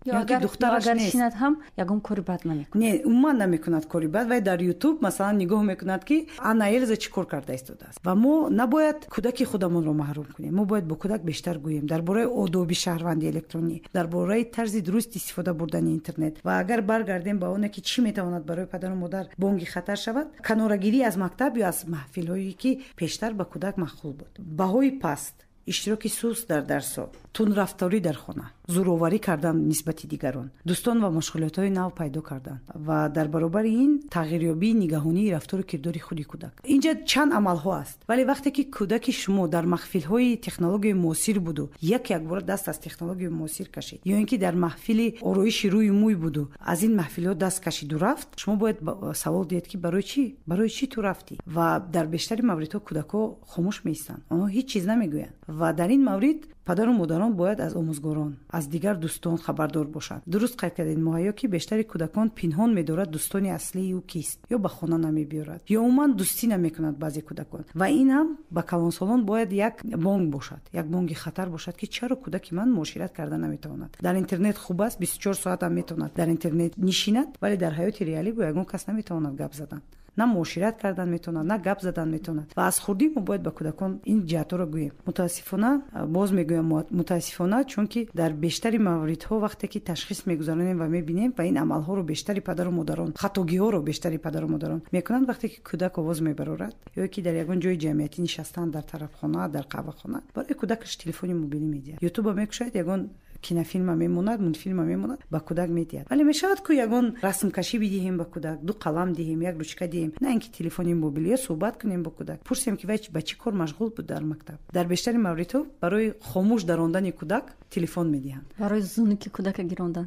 [0.46, 2.82] Духтарагар шинад ҳам ягон кори бад намекунад.
[2.84, 6.16] Не умуман намекунад кори бад вай дар ютуб масалан нигоҳ мекунад ки
[6.50, 7.98] анна элза чӣ кор карда истодааст?
[8.06, 10.54] Ва мо набояд кӯдаки худамонро маҳрум кунем.
[10.58, 11.86] Мо бояд бо кӯдак бештар гӯем.
[11.92, 16.34] Дар бораи одоби шаҳрванди электронӣ дар бораи тарзи дуруст истифода бурдани интернет.
[16.44, 21.00] Ва агар баргардем ба оне ки чӣ метавонад барои падару модар бонги хатар шавад канорагирӣ
[21.10, 24.32] аз мактаб ё аз маҳфилҳое ки пештар ба кӯдак махлул буд.
[24.38, 31.08] Баҳои паст иштироки суст дар дарсо тунрафторӣ дар хона зӯроварӣ кардан нисбати дигарон дӯстон ва
[31.18, 36.52] машғулиятҳои нав пайдо кардан ва дар баробари ин тағйирёбии нигаҳонии рафтору кирдори худи кӯдак.
[36.74, 42.10] Инҷа чанд амалҳо аст вале вақте ки кӯдаки шумо дар маҳфилҳои технологияи муосир буду як
[42.10, 46.42] якбора даст аз технологияи муосир кашид ё ин ки дар маҳфили ороиши рӯи мӯй буду
[46.60, 48.78] аз ин маҳфилҳо даст кашиду рафт шумо бояд
[49.14, 50.24] савол диҳед ки барои чӣ?
[50.46, 51.34] барои чӣ ту рафтӣ?
[51.46, 53.20] ва дар бештари мавридҳо кӯдакҳо
[53.52, 54.22] хомӯш меистанд.
[54.32, 58.96] Онҳо ҳеҷ чиз намегӯянд ва дар ин маврид падару модарон бояд аз омӯзгорон аз дигар
[58.96, 64.00] дӯстон хабардор бошанд дуруст қайд кардед муҳайё ки бештари кӯдакон пинҳон медорад дӯстони аслии ӯ
[64.12, 67.62] кист ё ба хона намебиёрад ё умуман дӯстӣ намекунад баъзе кӯдакон.
[67.80, 69.74] ва ин ҳам ба калонсолон бояд як
[70.06, 73.96] бонг бошад як бонги хатар бошад ки чаро кӯдаки ман муошират карда наметавонад.
[74.06, 78.42] дар интернет хуб аст бистучор соатам метавонад дар интернет нишинад вале дар ҳаёти реалӣ бо
[78.42, 79.80] ягон кас наметавонад гап задан
[80.16, 84.00] на муошират кардан метавонад на гап задан метавонад ва аз хурдӣ мо бояд ба кӯдакон
[84.04, 84.92] ин ҷиҳатҳоро гӯем.
[85.06, 85.70] Мутаассифона
[86.06, 91.56] боз мегӯям мутаассифона чунки дар бештари мавридҳо вақте ки ташхис мегузаронем ва мебинем ва ин
[91.64, 97.08] амалҳоро бештари падару модарон хатогиҳоро бештари падару модарон мекунанд вақте ки кӯдак овоз мебарорад ё
[97.08, 101.98] ки дар ягон ҷои ҷамъиятӣ нишастаанд дар тарафхона дар қаҳвахона барои кӯдакаш телефони мобилӣ медиҳад.
[102.08, 103.10] Ютуба мекушад ягон
[103.46, 106.06] кинофилма мемонад мунтфилма мемонад ба кӯдак медиҳад.
[106.10, 110.10] Вале мешавад ку ягон расмкашӣ бидиҳем ба кӯдак ду қалам диҳем як ручка диҳем.
[110.20, 112.38] На ин ки телефони мобилӣ ё суҳбат кунем бо кӯдак.
[112.48, 114.58] Пурсем ки вай ба чӣ кор машғул буд дар мактаб?
[114.76, 118.46] Дар бештари мавридҳо барои хомӯш дарондани кӯдак телефон медиҳанд.
[118.62, 120.06] Барои зунуки кӯдака гирондан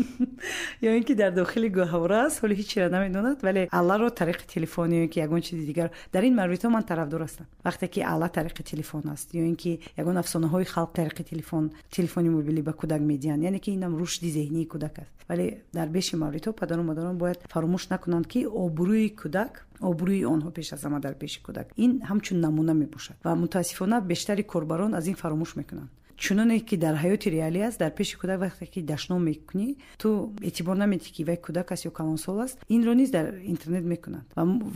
[0.82, 4.90] ё ин ки дар дохили гоҳавора аст ҳоли ҳеч чиро намедонад вале алларо тариқи телефон
[4.90, 7.46] ё ин ки ягон чизи дигар дар ин мавридҳо ман тарафдор ҳастам.
[7.64, 12.28] Вақте ки алла тариқи телефон аст ё ин ки ягон афсонаҳои халқ тариқи телефон телефони
[12.36, 15.12] мобилӣ ба кӯдак медиҳанд яъне ки инам рушди зеҳнии кӯдак аст.
[15.28, 20.72] Вале дар беши мавридҳо падару модарон бояд фаромӯш накунанд ки обрӯи кӯдак обрӯи онҳо пеш
[20.72, 21.66] аз ҳама дар пеши кӯдак.
[21.84, 25.90] Ин ҳамчун намуна мебошад ва мутаассифона бештари корбарон аз ин фаромӯш мекунанд
[26.24, 29.68] чуноне ки дар ҳаёти реалӣ аст дар пеши кӯдак вақте ки дашном мекунӣ
[30.00, 30.08] ту
[30.48, 34.26] эътибор намедиҳӣ ки вай кӯдак аст ё калонсол аст инро низ дар интернет мекунанд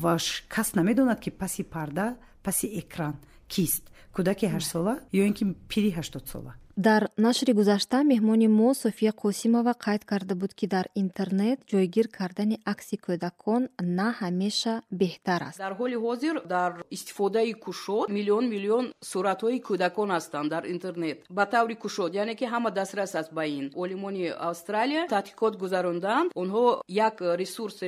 [0.02, 0.16] ва
[0.54, 2.06] кас намедонад ки паси парда
[2.42, 3.14] паси экран
[3.48, 3.84] кист.
[4.16, 10.04] Кӯдаки ҳаштсола ё ин ки пири ҳаштодсола дар нашри гузашта меҳмони мо софия қосимова қайд
[10.04, 15.58] карда буд ки дар интернет ҷойгир кардани акси кӯдакон на ҳамеша беҳтар аст?
[15.58, 21.18] Дар ҳоли ҳозир дар истифодаи кушод миллион миллион суратҳои кӯдакон ҳастанд дар интернет.
[21.30, 23.70] Ба таври кушод яъне ки ҳама дастрас аст ба ин.
[23.74, 26.32] Олимони австралия тадқиқот гузаронданд.
[26.42, 27.78] Онҳо як ресурс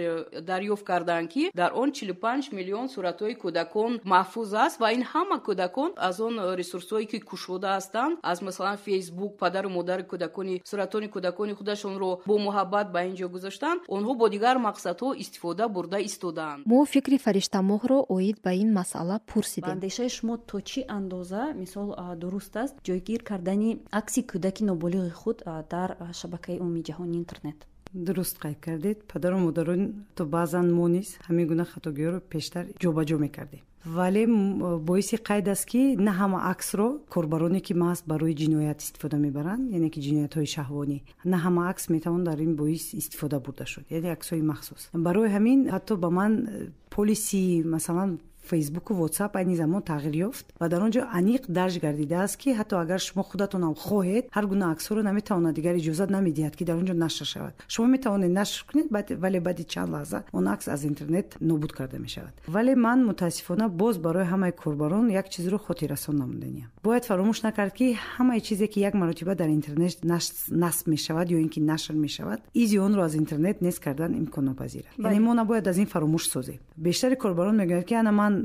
[0.51, 5.37] дарёфт карданд ки дар он чилу панҷ миллион суратҳои кӯдакон маҳфуз аст ва ин ҳама
[5.47, 11.53] кӯдакон аз он ресурсҳое ки кушода ҳастанд аз масалан фейсбук падару модари кӯдакони суратони кӯдакони
[11.59, 16.79] худашонро бо муҳаббат ба ин ҷо гузоштанд онҳо бо дигар мақсадҳо истифода бурда истодаанд мо
[16.95, 19.73] фикри фариштамоҳро оид ба ин масъала пурсидем.
[19.77, 21.89] Андешаи шумо то чӣ андоза мисол
[22.23, 25.39] дуруст аст ҷойгир кардани акси кӯдаки ноболиғи худ
[25.73, 27.59] дар шабакаи умумии ҷаҳонии интернет.
[28.07, 28.99] Дуруст қайд кардед?
[29.13, 29.83] Падару модарон
[30.17, 35.97] то баъзан мо низ ҳамин гуна хатогиҳоро пештар ҷобаҷо мекардем вале боиси қайд аст ки
[35.97, 40.99] на ҳама аксро корбароне ки маҳз барои ҷиноят истифода мебаранд яъне ки ҷиноятҳои шаҳвонӣ.
[41.25, 44.91] на ҳама акс метавон дар ин боис истифода бурда шуд яъне аксҳои махсус.
[44.93, 48.19] барои ҳамин ҳатто ба ман э, полиси масалан
[48.51, 52.75] фейсбуку вотсап айни замон тағйир ёфт ва дар он ҷо аниқ дарҷ гардидааст ки ҳатто
[52.85, 56.95] агар шумо худатонам хоҳед ҳар гуна аксҳоро наметавонад дигар иҷозат намедиҳад ки дар он ҷо
[57.05, 57.55] нашр шавад.
[57.69, 58.87] шумо метавонед нашр кунед
[59.23, 62.35] вале баъди чанд лаҳза он акс аз интернет нобуд карда мешавад.
[62.49, 67.97] вале ман мутаассифона боз барои ҳамаи корбарон як чизро хотиррасон намуданиям бояд фаромӯш накард ки
[68.17, 72.79] ҳамаи чизе ки як маротиба дар интернет насб мешавад ё ин ки нашр мешавад изи
[72.79, 76.59] онро аз интернет нест кардан имконнопазир аст яъне мо набояд аз ин фаромӯш созем.
[76.77, 78.36] бештари корбарон мегӯяд ки ана ман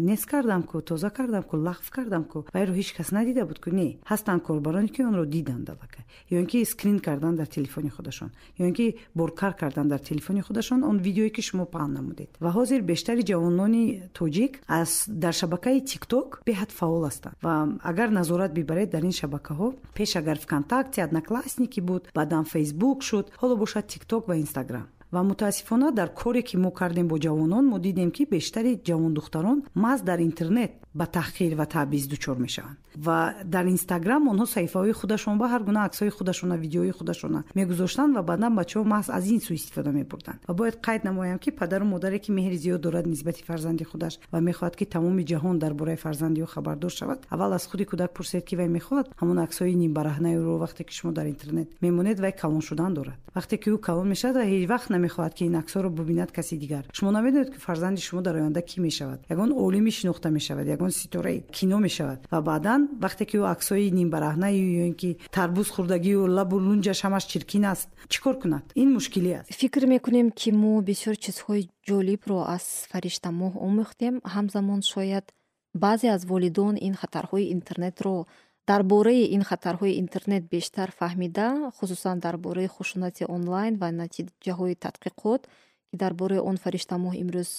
[0.00, 3.70] нес кардам ку тоза кардам ку лағв кардам ку вайро ҳеҷ кас надида буд ку
[3.70, 8.30] не ҳастанд корбароне ки онро диданд аллакай ё ин ки скрин кардан дар телефони худашон.
[8.58, 12.30] Ё ин ки боркар кардан дар телефони худашон он видеое ки шумо паҳн намудед.
[12.40, 17.34] Ва ҳозир бештари ҷавонони тоҷик аз дар шабакаи тикток беҳад фаъол ҳастанд.
[17.42, 23.26] Ва агар назорат бибаред дар ин шабакаҳо пеш агар вконтакте одноклассники буд баъдан фейсбук шуд
[23.40, 27.78] ҳоло бошад тикток ва инстаграм ва мутаассифона дар коре ки мо кардем бо ҷавонон мо
[27.78, 32.76] дидем ки бештари ҷавондухтарон маҳз дар интернет ба таҳқир ва таъбиз дучор мешаванд.
[32.96, 38.22] Ва дар инстаграм онҳо саҳифаҳои худашон ба ҳар гуна аксҳои худашона видеои худашона мегузоштанд ва
[38.22, 42.18] баъдан бачаҳо маҳз аз ин сӯ истифода мебурданд ва бояд қайд намоям ки падару модаре
[42.18, 46.40] ки меҳри зиёд дорад нисбати фарзанди худаш ва мехоҳад ки тамоми ҷаҳон дар бораи фарзанди
[46.42, 50.82] ӯ хабардор шавад аввал аз худи кӯдак пурсед ки вай мехоҳад ҳамон аксҳои нимбараҳнаиро вақте
[50.88, 53.18] ки шумо дар интернет мемонед вай калон шудан дорад.
[53.36, 56.84] Вақте ки ӯ калон мешавад ва ҳеҷ вақт намехоҳад ки ин аксҳоро бубинад каси дигар.
[56.92, 59.20] Шумо намедонед ки фарзанди шумо дар оянда кӣ мешавад?
[59.34, 62.20] Ягон олимӣ шинохта мешавад ягон ситораи кино мешавад?
[62.30, 67.24] Ва баъдан вақте ки ӯ аксҳои нимбараҳнаю ё ин ки тарбуз хӯрдагию лабу лунҷаш ҳамаш
[67.30, 68.64] чиркин аст чӣ кор кунад?
[68.82, 69.48] Ин мушкилӣ аст.
[69.60, 75.26] Фикр мекунем ки мо бисёр чизҳои ҷолибро аз фариштамоҳ омӯхтем ҳамзамон шояд
[75.74, 78.26] баъзе аз волидон ин хатарҳои интернетро
[78.68, 81.46] дар бораи ин хатарҳои интернет бештар фаҳмида
[81.78, 85.48] хусусан дар бораи хушунати онлайн ва натиҷаҳои тадқиқот ки
[85.92, 87.50] дар бораи он фариштамоҳ имрӯз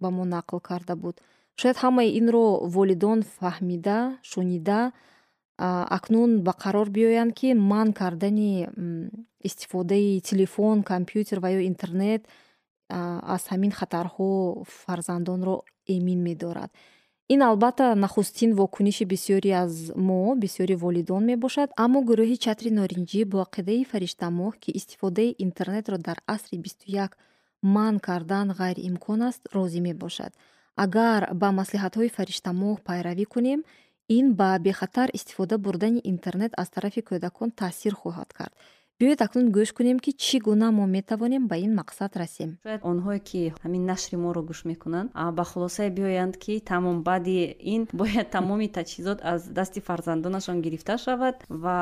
[0.00, 1.16] ба мо нақл карда буд.
[1.60, 3.98] Шояд ҳамаи инро волидон фаҳмида
[4.30, 4.80] шунида
[5.98, 8.52] акнун ба қарор биёянд ки манъ кардани
[9.48, 12.22] истифодаи телефон компютер ва ё интернет
[13.34, 14.30] аз ҳамин хатарҳо
[14.82, 15.56] фарзандонро
[15.94, 16.70] эмин медорад
[17.32, 23.36] ин албатта нахустин вокуниши бисёре аз мо бисёри волидон мебошад аммо гурӯҳи чатри норинҷӣ бо
[23.46, 27.10] ақидаи фариштамоҳ ки истифодаи интернетро дар асри бисту як
[27.74, 30.32] манъ кардан ғайриимкон аст розӣ мебошад.
[30.84, 33.60] Агар ба маслиҳатҳои фариштамоҳ пайравӣ кунем
[34.18, 38.54] ин ба бехатар истифода бурдани интернет аз тарафи кӯдакон таъсир хоҳад кард
[39.00, 42.50] биёед акнун гӯш кунем ки чӣ гуна мо метавонем ба ин мақсад расем.
[42.64, 47.82] Шояд онҳое ки ҳамин нашри моро гӯш мекунанд ба хулосае биёянд ки тамом баъди ин
[48.00, 51.78] бояд тамоми таҷҳизот аз дасти фарзандонашон гирифта шавад ва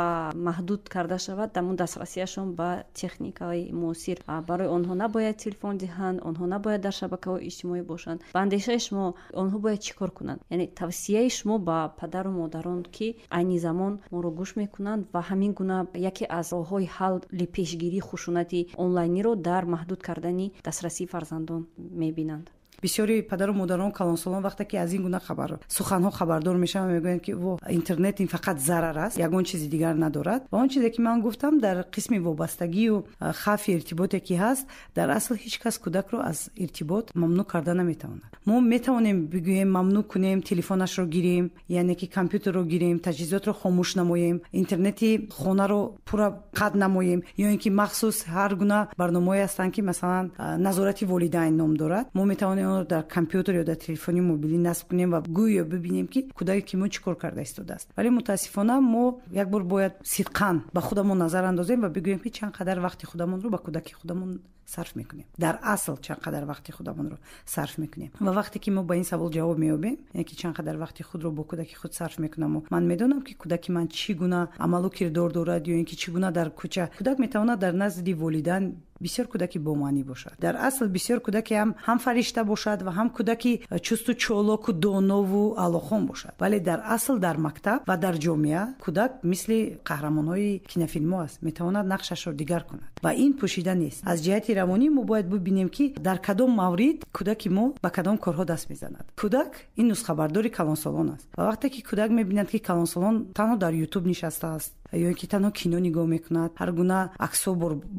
[0.47, 2.69] маҳдуд карда шавад дар дастрасиашон ба
[3.01, 4.19] техникаи муосир.
[4.49, 8.19] Барои онҳо набояд телефон диҳанд онҳо набояд дар шабакаҳои иҷтимоӣ бошанд.
[8.35, 9.07] Ба андешаи шумо
[9.43, 10.41] онҳо бояд чӣ кор кунанд?
[10.55, 15.79] Яъне тавсияи шумо ба падару модарон ки айни замон моро гӯш мекунанд ва ҳамин гуна
[16.11, 21.63] яке аз роҳҳои ҳалли пешгирии хушунати онлайниро дар маҳдуд кардани дастрасии фарзандон
[22.03, 22.47] мебинанд
[22.83, 27.33] бисёри падару модарон калонсолон вақте ки аз ин гуна хабар суханҳо хабардор мешаванд мегӯянд ки
[27.33, 31.21] во интернет ин фақат зарар аст ягон чизи дигар надорад ва он чизе ки ман
[31.21, 37.11] гуфтам дар қисми вобастагию хавфи иртиботе ки ҳаст дар асл ҳеҷ кас кӯдакро аз иртибот
[37.15, 38.31] мамнӯъ карда наметавонад.
[38.47, 45.29] Мо метавонем бигӯем мамнӯъ кунем телефонашро гирем яъне ки компютерро гирем таҷҳизотро хомӯш намоем интернети
[45.39, 50.33] хонаро пурра қатъ намоем ё ин ки махсус ҳар гуна барномаҳое ҳастанд ки масалан
[50.67, 52.07] назорати волидайн ном дорад.
[52.15, 56.21] Мо метавонем онро дар компютер ё дар телефони мобилӣ насб кунем ва гӯё бибинем ки
[56.39, 57.89] кӯдаке ки мо чӣ кор карда истодааст.
[57.97, 62.55] Вале мутаассифона мо як бор бояд сидқан ба худамон назар андозем ва бигӯем ки чанд
[62.55, 65.25] қадар вақти худамонро ба кӯдаки худамон сарф мекунем.
[65.39, 68.11] Дар асл чанд қадар вақти худамонро сарф мекунем.
[68.21, 69.97] Ва вақте ки мо ба ин савол ҷавоб меёбем
[70.29, 73.89] ки чанд қадар вақти худро бо кӯдаки худ сарф мекунаму ман медонам ки кӯдаки ман
[73.89, 77.73] чӣ гуна амалу кирдор дорад ё ин ки чӣ гуна дар кӯча кӯдак метавонад дар
[77.73, 80.33] назди волидайн бисёр кӯдаки бомаънӣ бошад.
[80.41, 83.53] Дар асл бисёр кӯдаке ҳам ҳам фаришта бошад ва ҳам кӯдаки
[83.87, 86.35] чусту чолоку донову алохон бошад.
[86.41, 91.37] Вале дар асл дар мактаб ва дар ҷомеа кӯдак мисли қаҳрамонҳои кинофилмҳо аст.
[91.43, 92.91] Метавонад нақшашро дигар кунад.
[93.05, 94.03] Ва ин пӯшида нест.
[94.05, 98.45] Аз ҷиҳати равонӣ мо бояд бибинем ки дар кадом маврид кӯдаки мо ба кадом корҳо
[98.53, 99.07] даст мезанад.
[99.21, 101.27] Кӯдак ин нусхабардори калонсолон аст.
[101.37, 105.51] Ва вақте ки кӯдак мебинад ки калонсолон танҳо дар ютуб нишастааст ё ин ки танҳо
[105.53, 107.53] кино нигоҳ мекунад ҳар гуна аксҳо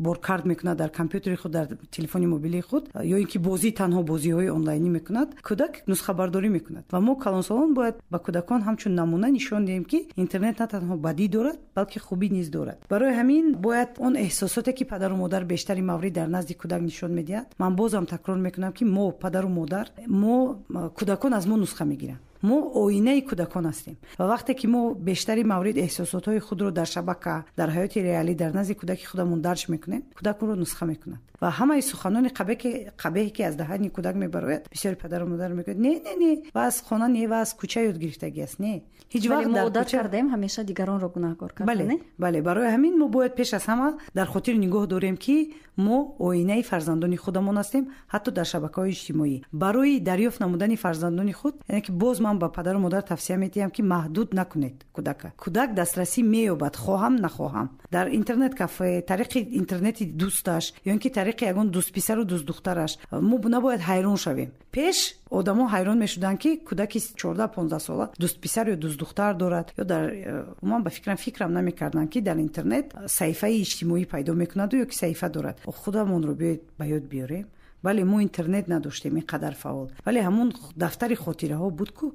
[0.08, 4.50] боркард мекунад дар компютери худ дар телефони мобилии худ ё ин ки бозӣ танҳо бозиҳои
[4.58, 6.84] онлайнӣ мекунад кӯдак нусхабардорӣ мекунад.
[6.92, 11.28] Ва мо калонсолон бояд ба кӯдакон ҳамчун намуна нишон диҳем ки интернет на танҳо бадӣ
[11.36, 12.78] дорад балки хубӣ низ дорад.
[12.90, 17.48] Барои ҳамин бояд он эҳсосоте ки падару модар бештари маврид дар назди кӯдак нишон медиҳад
[17.62, 20.36] ман бозам такрор мекунам ки мо падару модар мо
[20.98, 23.96] кӯдакон аз мо нусха мегиранд мо оинаи кӯдакон ҳастем.
[24.20, 28.74] Ва вақте ки мо бештари маврид эҳсосотҳои худро дар шабака дар ҳаёти реалӣ дар назди
[28.82, 31.20] кӯдаки худамон дарҷ мекунем кӯдак онро нусха мекунад.
[31.42, 32.30] Ва ҳамаи суханони
[33.04, 36.82] қабеҳе ки аз даҳани кӯдак мебарояд бисёри падару модар мегӯяд не не не ва аз
[36.88, 41.10] хона не ва аз кӯча ёд гирифтагӣ аст не ҳеҷ вақт одат кардаем ҳамеша дигаронро
[41.16, 45.38] гунаҳкор карда бале барои ҳамин мо бояд пеш аз ҳама дар хотир нигоҳ дорем ки
[45.78, 49.38] мо оинаи фарзандони худамон ҳастем ҳатто дар шабакаҳои иҷтимоӣ.
[49.64, 53.82] Барои дарёфт намудани фарзандони худ яъне ки боз ман ба падару модар тавсия медиҳам ки
[53.82, 54.76] маҳдуд накунед.
[54.96, 55.28] Кӯдака?
[55.44, 57.68] Кӯдак дастрасӣ меёбад хоҳам нахоҳам.
[57.96, 62.92] Дар интернет кафе тариқи интернети дӯсташ ё ин ки тариқи ягон дӯстписару дӯстдухтараш
[63.30, 64.52] мо набояд ҳайрон шавем.
[64.76, 64.98] Пеш
[65.38, 69.68] одамо ҳайрон мешуданд ки кӯдаки чорда понздаҳсола дӯстписар ё дӯстдухтар дорад.
[69.82, 70.04] Ё дар
[70.62, 72.86] умуман ба фикрам фикрам намекарданд ки дар интернет
[73.18, 75.56] саҳифаи иҷтимоӣ пайдо мекунаду ё ки саҳифа дорад.
[75.82, 77.46] Худамонро биёед ба ёд биёрем
[77.84, 79.90] бале мо интернет надоштем ин қадар фаъол.
[80.06, 82.06] Вале ҳамун дафтари хотираҳо буд ку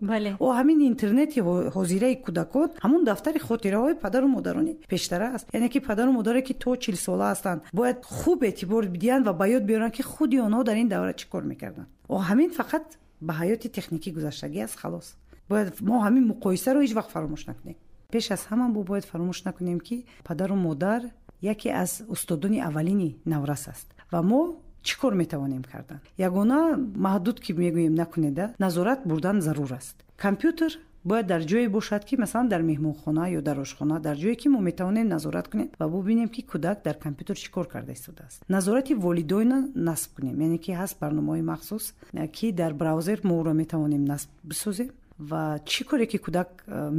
[0.41, 1.41] о ҳамин интернети
[1.77, 5.47] ҳозираи кӯдакон ҳамун дафтари хотираҳои падару модарони пештара аст.
[5.53, 9.65] Яъне ки падару модаре ки то чилсола ҳастанд бояд хуб эътибор бидиҳанд ва ба ёд
[9.65, 11.89] биёранд ки худи онҳо дар ин давра чӣ кор мекарданд.
[12.09, 12.85] О ҳамин фақат
[13.21, 15.17] ба ҳаёти техникӣ гузаштагӣ аст халос.
[15.49, 17.77] Бояд мо ҳамин муқоисаро ҳеҷ вақт фаромӯш накунем.
[18.13, 19.97] Пеш аз ҳама мо бояд фаромӯш накунем ки
[20.29, 21.03] падару модар
[21.41, 23.95] яке аз устодони аввалини наврас аст.
[24.13, 24.57] Ва мо
[24.87, 25.99] чӣ кор метавонем кардан?
[26.29, 26.61] Ягона
[27.07, 29.97] маҳдуд ки мегӯем накунеда назорат бурдан зарур аст.
[30.25, 30.73] Компютер
[31.05, 34.61] бояд дар ҷое бошад ки масалан дар меҳмонхона ё дар ошхона дар ҷое ки мо
[34.61, 38.43] метавонем назорат кунем ва бубинем ки кӯдак дар компютер чӣ кор карда истодааст.
[38.49, 41.95] Назорати волидойна насб кунем яъне ки ҳаст барномаҳои махсус
[42.37, 46.49] ки дар браузер мо ӯро метавонем насб бисозем ва чӣ коре ки кӯдак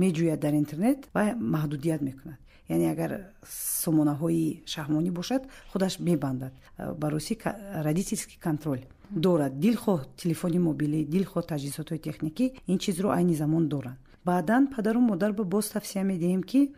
[0.02, 1.24] меҷӯяд дар интернет ва
[1.56, 2.40] маҳдудият мекунад
[2.70, 3.12] яъне агар
[3.84, 5.42] сомонаҳои шаҳмонӣ бошад
[5.72, 6.54] худаш мебандад.
[7.04, 7.38] Бароси
[7.88, 9.54] родительский контроль дорад.
[9.60, 14.00] Дилхоҳ телефони мобилӣ дилхоҳ таҷҳизотҳои техникӣ ин чизро айни замон доранд.
[14.26, 16.74] Баъдан падару модар ба боз тавсия медиҳем ки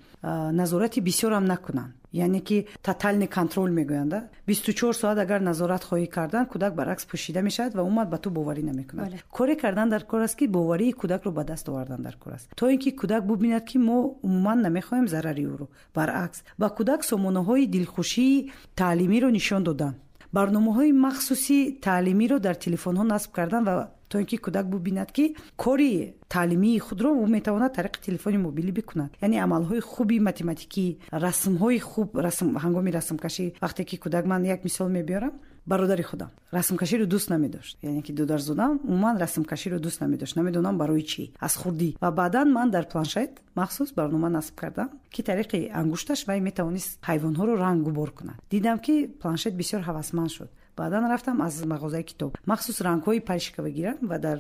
[0.59, 1.93] назорати бисёрам накунанд
[2.25, 2.57] яъне ки
[2.87, 4.13] тотальный контрол мегӯянд
[4.47, 8.29] бисту чор соат агар назорат хоҳӣ кардан кӯдак баръакс пӯшида мешавад ва умад ба ту
[8.37, 9.11] боварӣ намекунад.
[9.37, 12.47] Коре кардан дар кор аст ки боварии кӯдакро ба даст овардан дар кор аст.
[12.59, 15.67] То ин ки кӯдак бубинад ки мо умуман намехоҳем зарари ӯро.
[15.95, 19.93] Баръакс ба кӯдак сомонаҳои дилхушии таълимиро нишон додан.
[20.33, 23.75] Барномаҳои махсуси таълимиро дар телефонҳо насб кардан ва
[24.09, 29.11] то ин ки кӯдак бубинад ки кори таълимии худро ӯ метавонад тариқи телефони мобилӣ бикунад.
[29.21, 32.09] Яъне амалҳои хуби математикӣ расмҳои хуб
[32.63, 35.33] ҳангоми расмкашӣ вақте ки кӯдак ман як мисол мебиёрам
[35.67, 36.29] бародари худам.
[36.51, 37.77] Расмкаширо дӯст намедошт.
[37.83, 40.35] Яъне ки дударзодам умуман расмкаширо дӯст намедошт.
[40.35, 41.31] Намедонам барои чӣ?
[41.39, 41.95] Аз хурдӣ.
[42.01, 47.53] Ва баъдан ман дар планшет махсус барнома насб кардам ки тариқи ангушташ вай метавонист ҳайвонҳоро
[47.63, 48.37] ранг губор кунад.
[48.49, 52.37] Дидам ки планшет бисёр ҳавасманд шуд баъдан рафтам аз мағозаи китоб.
[52.45, 54.39] Махсус рангҳои палишкава гирам ва дар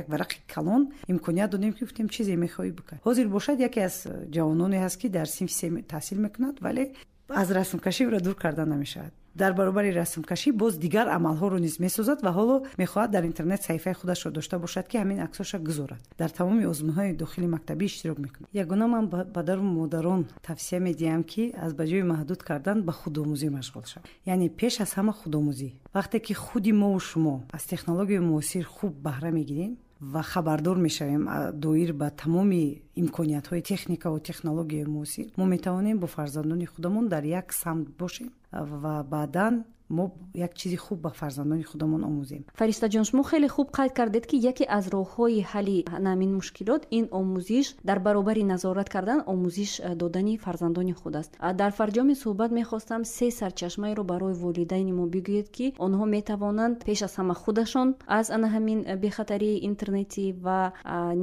[0.00, 4.78] як варақи калон имконият додем ки гуфтем чизе мехоҳӣ бикун ҳозир бошад яке аз ҷавононе
[4.84, 6.84] ҳаст ки дар синфи се таҳсил мекунад вале
[7.28, 12.30] аз расмкашӣ ӯро дур карда намешавад дар баробари расмкашӣ боз дигар амалҳоро низ месозад ва
[12.38, 16.00] ҳоло мехоҳад дар интернет саҳифаи худашро дошта бошад ки ҳамин аксоша гузорад.
[16.18, 18.48] Дар тамоми озмунҳои дохили мактабӣ иштирок мекунад.
[18.52, 19.04] Ягона ман
[19.36, 24.48] падару модарон тавсия медиҳам ки аз ба ҷои маҳдуд кардан ба худомӯзӣ машғул шавад яъне
[24.60, 25.68] пеш аз ҳама худомӯзӣ.
[25.96, 29.72] Вақте ки худи мову шумо аз технологияи муосир хуб баҳра мегирем
[30.02, 37.08] ва хабардор мешавем доир ба тамоми имкониятҳои техникаву технологияи муосир мо метавонем бо фарзандони худамон
[37.08, 39.64] дар як самт бошем ва баъдан
[39.96, 42.42] мо як чизи хуб ба фарзандони худамон омӯзем.
[42.60, 45.78] Фаристаҷон шумо хеле хуб қайд кардед ки яке аз роҳҳои ҳалли
[46.08, 51.32] намин мушкилот ин омӯзиш дар баробари назорат кардан омӯзиш э, додани фарзандони худ аст.
[51.60, 57.14] Дар фарҷоми суҳбат мехостам се сарчашмаеро барои волидайни мо бигӯед ки онҳо метавонанд пеш аз
[57.18, 57.88] ҳама худашон
[58.18, 60.58] аз ана ҳамин э, бехатарии интернетӣ ва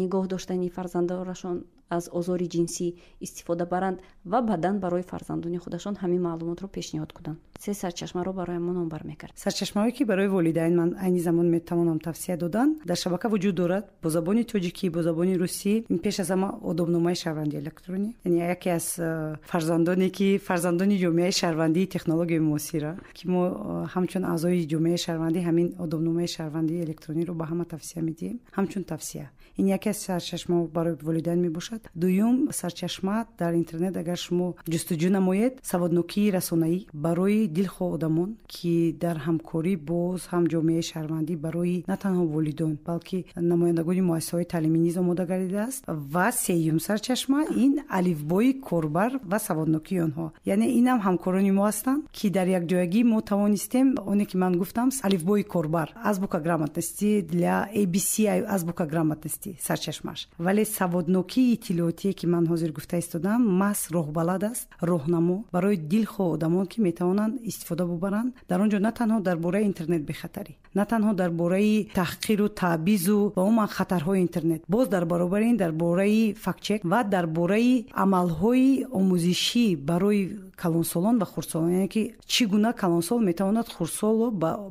[0.02, 1.58] нигоҳ доштани фарзандонашон
[1.90, 2.88] аз озори ҷинсӣ
[3.26, 7.40] истифода баранд ва баъдан барои фарзандони худашон ҳамин маълумотро пешниҳод кунанд.
[7.60, 9.34] Се сарчашмаро бароямон номбар мекард.
[9.36, 13.86] Сарчашмаҳое ки барои волидайн ман айни замон метавонам тавсия додан дар шабака вуҷуд дорад.
[14.04, 15.74] Бо забони тоҷикӣ бо забони русӣ
[16.04, 18.10] пеш аз ҳама одобномаи шаҳрвандӣ электронӣ.
[18.26, 24.24] Яъне яке аз э, фарзандоне ки фарзандони ҷомеаи шаҳрвандии технологияи муосира ки мо э, ҳамчун
[24.34, 28.38] аъзои ҷомеаи шаҳрвандӣ ҳамин одобномаи шаҳрвандии электрониро ба ҳама тавсия медиҳем.
[28.58, 29.28] Ҳамчун тавсия.
[29.60, 35.10] Ин яке аз сарчашмаҳо барои волидайн мебошад мебошад дуюм сарчашма дар интернет агар шумо ҷустуҷӯ
[35.10, 41.96] намоед саводнокии расонаӣ барои дилхоҳ одамон ки дар ҳамкорӣ боз ҳам ҷомеаи шаҳрвандӣ барои на
[42.04, 49.12] танҳо волидон балки намояндагони муассисаҳои таълимӣ низ омода гардидааст ва сеюм сарчашма ин алифбои корбар
[49.32, 50.28] ва саводнокии онҳо.
[50.54, 55.44] Яъне инам ҳамкорони мо ҳастанд ки дар якҷоягӣ мо тавонистем оне ки ман гуфтам алифбои
[55.54, 58.14] корбар азбука грамотности для abc
[58.56, 60.20] азбука грамотности сарчашмаш.
[60.38, 65.38] Вале саводнокии иттилоотие ки ман ҳозир гуфта истодам маҳз роҳбалад аст роҳнамо.
[65.56, 70.04] Барои дилхоҳ одамон ки метавонанд истифода бубаранд дар он ҷо на танҳо дар бораи интернет
[70.10, 74.62] бехатарӣ на танҳо дар бораи таҳқиру таъбизу ва умуман хатарҳои интернет.
[74.68, 80.22] Боз дар баробари ин дар бораи фактчек ва дар бораи амалҳои омӯзишӣ барои
[80.62, 82.02] калонсолон ва хурдсолон яъне ки
[82.32, 84.28] чӣ гуна калонсол метавонад хурдсолро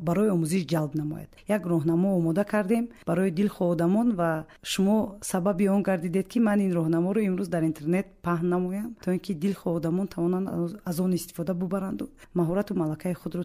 [0.07, 1.31] барои омӯзиш ҷалб намояд.
[1.57, 4.31] Як роҳнамо омода кардем барои дилхоҳ одамон ва
[4.63, 4.97] шумо
[5.31, 9.32] сабаби он гардидед ки ман ин роҳнаморо имрӯз дар интернет паҳн намоям то ин ки
[9.45, 10.47] дилхоҳ одамон тавонанд
[10.91, 12.05] аз он истифода бубаранду.
[12.34, 13.43] Маҳорату малакаи худро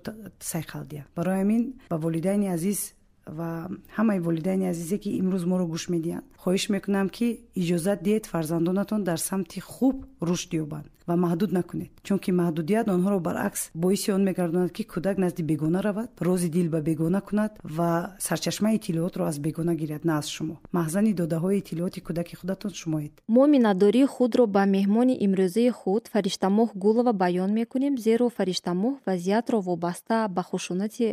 [0.52, 2.80] сайқал диҳанд барои ҳамин ба волидайни азиз
[3.28, 6.26] ва ҳамаи волидайни азизе ки имрӯз моро гӯш медиҳанд.
[6.44, 7.28] Хоҳиш мекунам ки
[7.62, 9.96] иҷозат диҳед фарзандонатон дар самти хуб
[10.28, 11.92] рушд ёбанд ва маҳдуд накунед.
[12.08, 16.80] Чунки маҳдудият онҳоро баръакс боиси он мегардонад ки кӯдак назди бегона равад рози дил ба
[16.82, 20.56] бегона кунад ва сарчашмаи иттилоотро аз бегона гирад на аз шумо.
[20.78, 27.14] Маҳзани додаҳои иттилооти кӯдаки худатон шумоед мо миннатдории худро ба меҳмони имрӯзаи худ фариштамоҳ гулова
[27.24, 31.06] баён мекунем зеро фариштамоҳ вазъиятро вобаста ба хушунати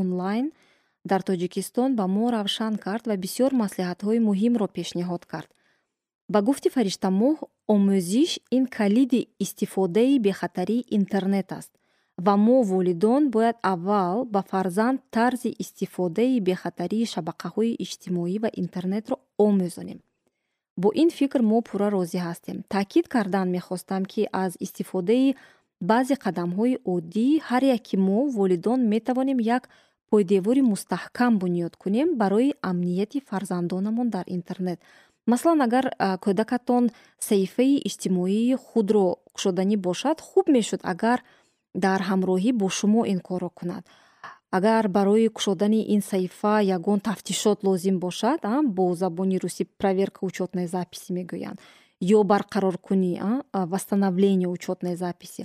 [0.00, 0.46] онлайн
[1.10, 5.50] дар тоҷикистон ба мо равшан кард ва бисёр маслиҳатҳои муҳимро пешниҳод кард.
[6.32, 7.36] Ба гуфти фариштамоҳ
[7.74, 11.72] омӯзиш ин калиди истифодаи бехатарии интернет аст
[12.24, 19.98] ва мо волидон бояд аввал ба фарзанд тарзи истифодаи бехатарии шабақаҳои иҷтимоӣ ва интернетро омӯзонем.
[20.80, 22.56] Бо ин фикр мо пурра розӣ ҳастем.
[22.74, 25.34] Таъкид кардан мехостам ки аз истифодаи
[25.90, 29.62] баъзе қадамҳои оддӣ ҳар яки мо волидон метавонем як
[30.10, 34.78] пойдевори мустаҳкам бунёд кунем барои амнияти фарзандонамон дар интернет.
[35.26, 35.86] Масалан агар
[36.24, 36.84] кӯдакатон
[37.28, 41.18] саҳифаи иҷтимоии худро кушоданӣ бошад хуб мешуд агар
[41.84, 43.84] дар ҳамроҳӣ бо шумо ин корро кунад.
[44.56, 48.40] Агар барои кушодани ин саҳифа ягон тафтишот лозим бошад
[48.76, 51.58] бо забони русӣ проверка учетной записи мегӯянд
[52.16, 53.12] ё барқароркунӣ
[53.72, 55.42] восстановление учетной записи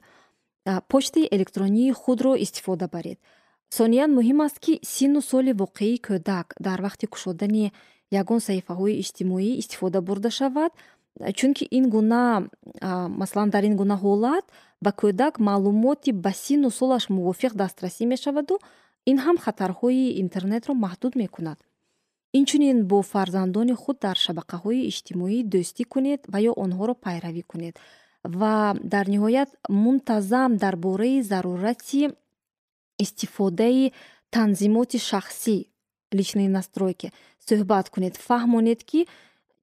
[0.92, 3.20] почтаи электронии худро истифода баред
[3.78, 7.66] сониян муҳим аст ки синну соли воқеии кӯдак дар вақти кушодани
[8.22, 10.72] ягон саҳифаҳои иҷтимоӣ истифода бурда шавад
[11.40, 12.24] чунки ин гуна
[13.22, 14.46] масалан дар ин гуна ҳолат
[14.84, 18.56] ба кӯдак маълумоти ба синну солаш мувофиқ дастрасӣ мешаваду
[19.12, 21.58] ин ҳам хатарҳои интернетро маҳдуд мекунад.
[22.40, 27.76] Инчунин бо фарзандони худ дар шабақаҳои иҷтимоӣ дӯстӣ кунед ва ё онҳоро пайравӣ кунед.
[28.40, 28.54] Ва
[28.94, 29.50] дар ниҳоят
[29.84, 32.02] мунтазам дар бораи зарурати
[33.04, 33.86] истифодаи
[34.34, 35.58] танзимоти шахсӣ
[36.18, 37.08] личные настройки.
[37.48, 38.16] Суҳбат кунед.
[38.28, 39.02] Фаҳмонед ки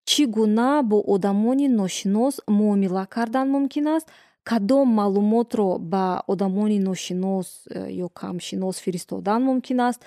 [0.08, 4.08] чӣ гуна бо одамони ношинос муомила кардан мумкин аст
[4.48, 10.00] кадом маълумотро ба одамони ношинос э, ё камшинос фиристодан мумкин аст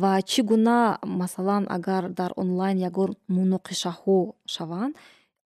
[0.00, 0.78] ва чӣ гуна
[1.20, 4.18] масалан агар дар онлайн ягон муноқишаҳо
[4.54, 4.94] шаванд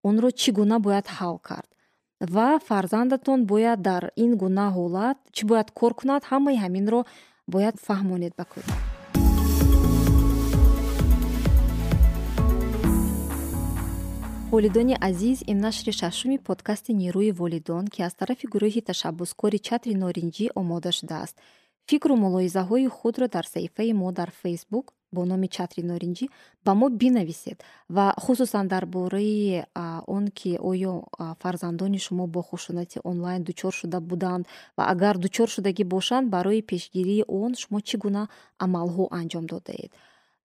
[0.09, 1.71] онро чӣ гуна бояд ҳал кард?
[2.35, 6.23] Ва фарзандатон бояд дар ин гуна ҳолат чӣ бояд кор кунад?
[6.31, 7.01] Ҳамаи ҳаминро
[7.47, 9.01] бояд фаҳмонед ба кӯдак
[14.53, 20.47] волидони азиз ин нашри шашуми подкасти нерӯи волидон ки аз тарафи гурӯҳи ташаббускори чатри норинҷӣ
[20.61, 21.37] омода шудааст.
[21.89, 26.27] Фикру мулоҳизаҳои худро дар саҳифаи мо дар фейсбук бо номи чатри норинҷӣ
[26.65, 27.59] ба мо бинависед
[27.97, 29.65] ва хусусан дар бораи
[30.17, 30.93] он ки оё
[31.43, 34.45] фарзандони шумо бо хушунати онлайн дучор шуда буданд
[34.77, 38.23] ва агар дучор шудагӣ бошанд барои пешгирии он шумо чӣ гуна
[38.65, 39.91] амалҳо анҷом додаед?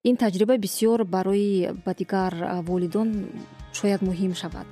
[0.10, 1.50] Ин таҷриба бисёр барои
[1.86, 2.34] ба дигар
[2.70, 3.10] волидон
[3.78, 4.68] шояд муҳим шавад.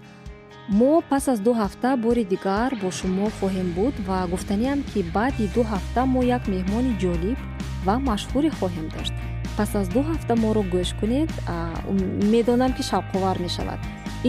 [0.80, 5.46] Мо пас аз ду ҳафта бори дигар бо шумо хоҳем буд ва гуфтаниам ки баъди
[5.56, 7.40] ду ҳафта мо як меҳмони ҷолиб
[7.86, 9.16] ва машҳуре хоҳем дошт
[9.58, 11.32] пас аз ду ҳафта моро гӯш кунед
[12.34, 13.80] медонам ки шавқовар мешавад.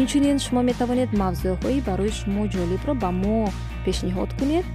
[0.00, 3.38] Инчунин шумо метавонед мавзӯъҳои барои шумо ҷолибро ба мо
[3.84, 4.66] пешниҳод кунед.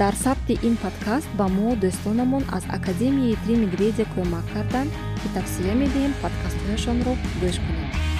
[0.00, 4.90] Дар сабти ин подкаст ба мо дӯстонамон аз академияи три медведя кӯмак карданд
[5.20, 8.11] ки тавсия медиҳем подкастҳояшонро гӯш кунед